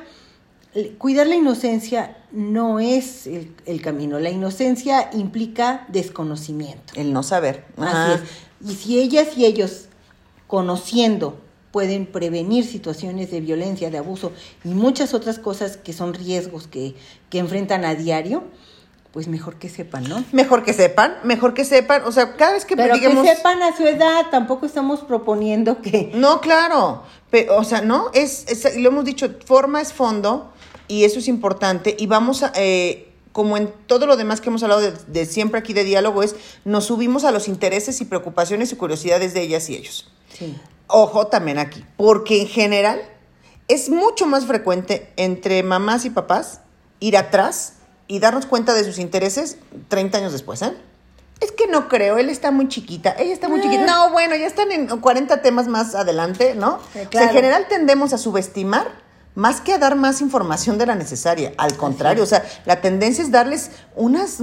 cuidar 0.98 1.28
la 1.28 1.36
inocencia 1.36 2.18
no 2.32 2.80
es 2.80 3.28
el, 3.28 3.54
el 3.66 3.82
camino. 3.82 4.20
La 4.20 4.30
inocencia 4.30 5.10
implica 5.14 5.86
desconocimiento. 5.90 6.94
El 6.96 7.14
no 7.14 7.24
saber. 7.24 7.66
Ajá. 7.78 8.14
Así 8.14 8.24
es. 8.24 8.30
Y 8.66 8.74
si 8.76 9.00
ellas 9.00 9.30
y 9.38 9.46
ellos, 9.46 9.86
conociendo, 10.48 11.38
pueden 11.72 12.06
prevenir 12.06 12.66
situaciones 12.66 13.32
de 13.32 13.42
violencia, 13.42 13.90
de 13.90 13.98
abuso 13.98 14.32
y 14.64 14.70
muchas 14.70 15.14
otras 15.14 15.40
cosas 15.40 15.76
que 15.78 15.92
son 15.92 16.14
riesgos 16.14 16.68
que, 16.68 16.94
que 17.32 17.40
enfrentan 17.40 17.84
a 17.84 17.96
diario, 17.96 18.44
pues 19.12 19.28
mejor 19.28 19.56
que 19.58 19.70
sepan, 19.70 20.04
¿no? 20.08 20.24
Mejor 20.32 20.64
que 20.64 20.74
sepan, 20.74 21.16
mejor 21.24 21.54
que 21.54 21.66
sepan. 21.66 22.04
O 22.06 22.12
sea, 22.12 22.36
cada 22.36 22.54
vez 22.54 22.66
que 22.66 22.76
Pero 22.76 22.94
digamos. 22.96 23.24
que 23.24 23.36
sepan 23.36 23.62
a 23.64 23.76
su 23.76 23.84
edad, 23.88 24.26
tampoco 24.32 24.66
estamos 24.66 25.02
proponiendo 25.02 25.82
que... 25.82 26.12
No, 26.16 26.42
claro. 26.42 27.04
Pe- 27.30 27.48
o 27.50 27.64
sea, 27.64 27.82
no, 27.82 28.10
es, 28.14 28.46
es- 28.48 28.76
lo 28.78 28.90
hemos 28.90 29.06
dicho, 29.06 29.30
forma 29.46 29.82
es 29.82 29.94
fondo 29.94 30.52
y 30.88 31.04
eso 31.06 31.20
es 31.20 31.28
importante. 31.28 31.96
Y 32.00 32.08
vamos 32.08 32.42
a, 32.44 32.52
eh, 32.56 33.13
como 33.34 33.58
en 33.58 33.68
todo 33.88 34.06
lo 34.06 34.16
demás 34.16 34.40
que 34.40 34.48
hemos 34.50 34.64
hablado 34.64 34.80
de, 34.80 34.94
de 35.08 35.26
siempre 35.26 35.60
aquí 35.60 35.74
de 35.74 35.84
diálogo, 35.84 36.24
es 36.24 36.36
nos 36.64 36.86
subimos 36.86 37.26
a 37.26 37.32
los 37.32 37.48
intereses 37.50 38.00
y 38.00 38.06
preocupaciones 38.06 38.72
y 38.72 38.76
curiosidades 38.78 39.34
de 39.34 39.42
ellas 39.42 39.70
y 39.70 39.76
ellos. 39.76 40.10
Sí. 40.38 40.56
Ojo 40.88 41.28
también 41.28 41.58
aquí, 41.60 41.84
porque 41.98 42.42
en 42.42 42.48
general 42.48 43.02
es 43.68 43.90
mucho 43.90 44.26
más 44.28 44.46
frecuente 44.46 45.12
entre 45.18 45.62
mamás 45.64 46.06
y 46.06 46.10
papás 46.12 46.62
ir 47.00 47.18
atrás 47.18 47.74
y 48.08 48.20
darnos 48.20 48.46
cuenta 48.46 48.74
de 48.74 48.84
sus 48.84 49.00
intereses 49.00 49.58
30 49.90 50.18
años 50.20 50.32
después, 50.32 50.62
¿eh? 50.62 50.74
Es 51.40 51.52
que 51.52 51.68
no 51.68 51.90
creo, 51.90 52.18
él 52.20 52.30
está 52.30 52.52
muy 52.52 52.68
chiquita, 52.70 53.16
ella 53.18 53.34
está 53.34 53.50
muy 53.50 53.60
Ah. 53.60 53.64
chiquita. 53.64 53.86
No, 53.86 54.12
bueno, 54.12 54.36
ya 54.36 54.46
están 54.48 54.72
en 54.72 54.88
40 54.88 55.42
temas 55.42 55.68
más 55.68 55.96
adelante, 55.96 56.54
¿no? 56.56 56.80
Sí, 56.94 57.00
O 57.00 57.02
sea, 57.02 57.10
claro. 57.10 57.28
en 57.30 57.34
general 57.34 57.66
tendemos 57.68 58.14
a 58.14 58.18
subestimar 58.18 59.03
más 59.36 59.62
que 59.62 59.74
a 59.74 59.78
dar 59.78 59.96
más 59.96 60.22
información 60.22 60.78
de 60.78 60.86
la 60.86 60.96
necesaria. 60.96 61.54
Al 61.58 61.76
contrario, 61.78 62.24
o 62.24 62.28
sea, 62.28 62.44
la 62.66 62.82
tendencia 62.82 63.24
es 63.24 63.32
darles 63.32 63.72
unas 63.96 64.38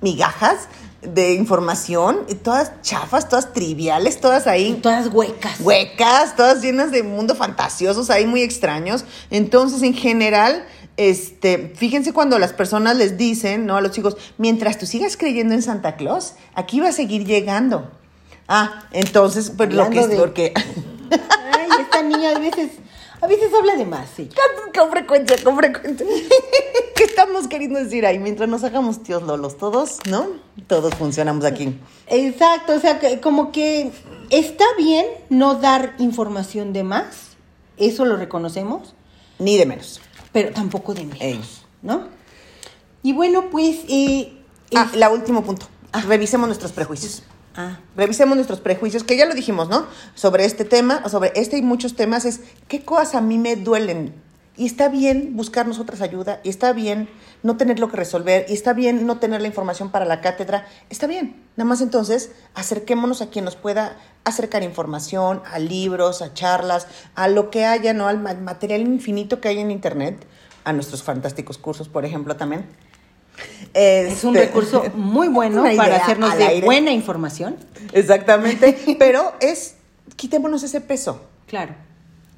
migajas 0.00 0.68
de 1.02 1.34
información, 1.34 2.20
y 2.28 2.36
todas 2.36 2.80
chafas, 2.82 3.28
todas 3.28 3.52
triviales, 3.52 4.20
todas 4.20 4.46
ahí 4.46 4.78
Todas 4.80 5.08
huecas. 5.12 5.58
huecas, 5.60 6.36
todas 6.36 6.62
llenas 6.62 6.92
de 6.92 7.02
mundo 7.02 7.34
fantasiosos, 7.34 8.08
ahí 8.08 8.24
muy 8.24 8.42
extraños. 8.42 9.04
Entonces, 9.30 9.82
en 9.82 9.94
general, 9.94 10.64
este, 10.96 11.72
fíjense 11.76 12.12
cuando 12.12 12.38
las 12.38 12.52
personas 12.52 12.96
les 12.96 13.16
dicen, 13.16 13.66
¿no? 13.66 13.76
A 13.76 13.80
los 13.80 13.90
chicos, 13.90 14.16
mientras 14.38 14.78
tú 14.78 14.86
sigas 14.86 15.16
creyendo 15.16 15.54
en 15.54 15.62
Santa 15.62 15.96
Claus, 15.96 16.34
aquí 16.54 16.78
va 16.78 16.90
a 16.90 16.92
seguir 16.92 17.24
llegando. 17.24 17.90
Ah, 18.46 18.84
entonces, 18.92 19.50
pues 19.56 19.74
lo 19.74 19.90
que 19.90 20.00
es 20.00 20.08
de- 20.08 20.16
porque 20.16 20.52
Ay, 21.10 21.68
esta 21.80 22.02
niña 22.02 22.30
a 22.36 22.38
veces, 22.38 22.70
a 23.22 23.26
veces 23.26 23.52
habla 23.54 23.76
de 23.76 23.86
más, 23.86 24.08
sí. 24.14 24.28
con 24.78 24.90
frecuencia, 24.90 25.36
con 25.42 25.56
frecuencia. 25.56 26.06
¿Qué 26.94 27.04
estamos 27.04 27.48
queriendo 27.48 27.78
decir 27.78 28.04
ahí? 28.04 28.18
Mientras 28.18 28.48
nos 28.48 28.62
hagamos 28.64 29.02
tíos 29.02 29.22
lolos 29.22 29.56
todos, 29.56 29.98
¿no? 30.08 30.26
Todos 30.66 30.94
funcionamos 30.94 31.44
aquí. 31.44 31.78
Exacto, 32.08 32.74
o 32.74 32.80
sea, 32.80 32.98
que 32.98 33.20
como 33.20 33.52
que 33.52 33.90
está 34.30 34.64
bien 34.76 35.06
no 35.30 35.54
dar 35.54 35.94
información 35.98 36.72
de 36.72 36.82
más, 36.82 37.06
eso 37.76 38.04
lo 38.04 38.16
reconocemos, 38.16 38.94
Ni 39.38 39.56
de 39.56 39.66
menos. 39.66 40.00
pero 40.32 40.50
tampoco 40.52 40.92
de 40.94 41.04
menos, 41.04 41.20
Ey. 41.20 41.40
¿no? 41.80 42.08
Y 43.02 43.12
bueno, 43.14 43.50
pues... 43.50 43.78
Eh, 43.88 44.38
Ah, 44.74 44.90
la 44.94 45.10
último 45.10 45.42
punto. 45.42 45.66
Revisemos 46.06 46.46
nuestros 46.46 46.72
prejuicios. 46.72 47.22
Ah, 47.56 47.78
Revisemos 47.96 48.36
nuestros 48.36 48.60
prejuicios, 48.60 49.04
que 49.04 49.16
ya 49.16 49.26
lo 49.26 49.34
dijimos, 49.34 49.68
¿no? 49.68 49.86
Sobre 50.14 50.44
este 50.44 50.64
tema, 50.64 51.08
sobre 51.08 51.32
este 51.36 51.58
y 51.58 51.62
muchos 51.62 51.94
temas, 51.96 52.24
es 52.24 52.40
qué 52.68 52.84
cosas 52.84 53.14
a 53.14 53.20
mí 53.20 53.38
me 53.38 53.56
duelen. 53.56 54.14
Y 54.54 54.66
está 54.66 54.90
bien 54.90 55.34
buscarnos 55.34 55.78
otras 55.78 56.02
ayuda, 56.02 56.40
y 56.44 56.50
está 56.50 56.74
bien 56.74 57.08
no 57.42 57.56
tener 57.56 57.78
lo 57.78 57.90
que 57.90 57.96
resolver, 57.96 58.44
y 58.48 58.52
está 58.52 58.74
bien 58.74 59.06
no 59.06 59.18
tener 59.18 59.40
la 59.40 59.48
información 59.48 59.90
para 59.90 60.04
la 60.04 60.20
cátedra, 60.20 60.66
está 60.90 61.06
bien. 61.06 61.42
Nada 61.56 61.66
más 61.68 61.80
entonces, 61.80 62.32
acerquémonos 62.54 63.22
a 63.22 63.30
quien 63.30 63.46
nos 63.46 63.56
pueda 63.56 63.96
acercar 64.24 64.62
información, 64.62 65.42
a 65.50 65.58
libros, 65.58 66.20
a 66.20 66.34
charlas, 66.34 66.86
a 67.14 67.28
lo 67.28 67.50
que 67.50 67.64
haya, 67.64 67.94
¿no? 67.94 68.08
Al 68.08 68.18
ma- 68.18 68.34
material 68.34 68.82
infinito 68.82 69.40
que 69.40 69.48
hay 69.48 69.58
en 69.58 69.70
Internet, 69.70 70.26
a 70.64 70.72
nuestros 70.74 71.02
fantásticos 71.02 71.56
cursos, 71.56 71.88
por 71.88 72.04
ejemplo, 72.04 72.36
también. 72.36 72.66
Es 73.74 74.24
un 74.24 74.36
Este, 74.36 74.46
recurso 74.48 74.84
muy 74.94 75.28
bueno 75.28 75.64
para 75.76 75.96
hacernos 75.96 76.36
de 76.36 76.44
aire. 76.44 76.66
buena 76.66 76.92
información. 76.92 77.56
Exactamente, 77.92 78.78
pero 78.98 79.32
es, 79.40 79.74
quitémonos 80.16 80.62
ese 80.62 80.80
peso. 80.80 81.20
Claro. 81.46 81.74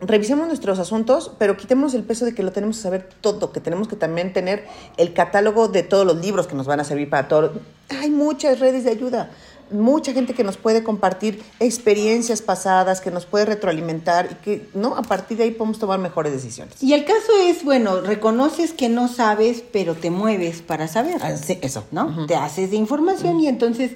Revisemos 0.01 0.47
nuestros 0.49 0.79
asuntos, 0.81 1.33
pero 1.39 1.57
quitémonos 1.57 1.95
el 1.95 2.03
peso 2.03 2.25
de 2.25 2.35
que 2.35 2.43
lo 2.43 2.53
tenemos 2.53 2.77
que 2.77 2.83
saber 2.83 3.09
todo, 3.21 3.53
que 3.53 3.61
tenemos 3.61 3.89
que 3.89 3.97
también 3.97 4.33
tener 4.33 4.67
el 4.97 5.15
catálogo 5.15 5.69
de 5.69 5.83
todos 5.83 6.05
los 6.05 6.17
libros 6.17 6.47
que 6.47 6.55
nos 6.57 6.67
van 6.67 6.81
a 6.81 6.85
servir 6.85 7.09
para 7.09 7.29
todo. 7.29 7.53
Hay 7.89 8.11
muchas 8.11 8.59
redes 8.61 8.85
de 8.85 8.91
ayuda, 8.91 9.31
mucha 9.71 10.13
gente 10.13 10.35
que 10.35 10.45
nos 10.45 10.57
puede 10.57 10.83
compartir 10.85 11.43
experiencias 11.61 12.43
pasadas, 12.43 13.01
que 13.01 13.11
nos 13.11 13.27
puede 13.27 13.45
retroalimentar 13.47 14.29
y 14.31 14.35
que, 14.37 14.69
¿no? 14.75 14.97
A 14.97 15.03
partir 15.03 15.37
de 15.39 15.45
ahí 15.45 15.51
podemos 15.51 15.79
tomar 15.79 15.99
mejores 15.99 16.33
decisiones. 16.33 16.83
Y 16.83 16.93
el 16.93 17.05
caso 17.05 17.33
es, 17.43 17.65
bueno, 17.65 18.01
reconoces 18.01 18.73
que 18.73 18.89
no 18.89 19.09
sabes, 19.09 19.63
pero 19.73 19.95
te 19.95 20.11
mueves 20.11 20.63
para 20.63 20.89
saber. 20.89 21.17
Ah, 21.23 21.37
sí, 21.37 21.59
eso. 21.63 21.85
¿no? 21.91 22.27
Te 22.27 22.35
haces 22.37 22.71
de 22.71 22.77
información 22.77 23.41
y 23.41 23.49
entonces 23.49 23.93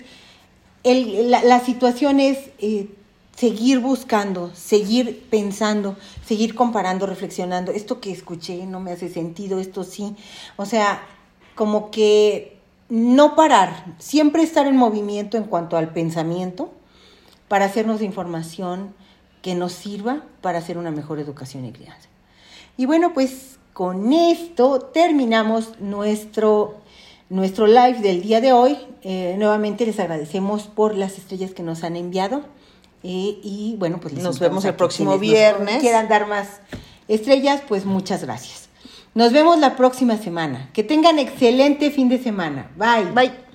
el- 0.84 1.30
la, 1.30 1.42
la 1.44 1.60
situación 1.60 2.20
es 2.20 2.38
eh, 2.58 2.88
seguir 3.36 3.78
buscando, 3.80 4.50
seguir 4.54 5.26
pensando, 5.30 5.96
seguir 6.26 6.54
comparando, 6.54 7.06
reflexionando. 7.06 7.72
Esto 7.72 8.00
que 8.00 8.10
escuché 8.12 8.66
no 8.66 8.80
me 8.80 8.92
hace 8.92 9.08
sentido, 9.08 9.60
esto 9.60 9.84
sí. 9.84 10.14
O 10.56 10.66
sea, 10.66 11.02
como 11.54 11.90
que 11.90 12.57
no 12.88 13.36
parar, 13.36 13.94
siempre 13.98 14.42
estar 14.42 14.66
en 14.66 14.76
movimiento 14.76 15.36
en 15.36 15.44
cuanto 15.44 15.76
al 15.76 15.92
pensamiento 15.92 16.72
para 17.48 17.64
hacernos 17.64 18.02
información, 18.02 18.94
que 19.42 19.54
nos 19.54 19.72
sirva 19.72 20.22
para 20.40 20.58
hacer 20.58 20.78
una 20.78 20.90
mejor 20.90 21.20
educación 21.20 21.64
y 21.64 21.72
crianza. 21.72 22.08
Y 22.76 22.86
bueno, 22.86 23.14
pues 23.14 23.58
con 23.72 24.12
esto 24.12 24.80
terminamos 24.92 25.80
nuestro, 25.80 26.76
nuestro 27.28 27.66
live 27.66 28.00
del 28.00 28.22
día 28.22 28.40
de 28.40 28.52
hoy. 28.52 28.76
Eh, 29.02 29.36
nuevamente 29.38 29.86
les 29.86 30.00
agradecemos 30.00 30.64
por 30.64 30.96
las 30.96 31.18
estrellas 31.18 31.52
que 31.52 31.62
nos 31.62 31.84
han 31.84 31.96
enviado. 31.96 32.42
Eh, 33.04 33.38
y 33.42 33.76
bueno, 33.78 34.00
pues 34.00 34.14
les 34.14 34.24
Nos 34.24 34.40
vemos 34.40 34.64
el 34.64 34.74
próximo 34.74 35.18
quienes 35.18 35.28
nos 35.28 35.38
viernes. 35.38 35.80
Quieran 35.80 36.08
dar 36.08 36.26
más 36.26 36.60
estrellas, 37.06 37.62
pues 37.68 37.84
muchas 37.84 38.24
gracias. 38.24 38.67
Nos 39.18 39.32
vemos 39.32 39.58
la 39.58 39.74
próxima 39.74 40.16
semana. 40.16 40.70
Que 40.72 40.84
tengan 40.84 41.18
excelente 41.18 41.90
fin 41.90 42.08
de 42.08 42.22
semana. 42.22 42.70
Bye. 42.76 43.10
Bye. 43.12 43.47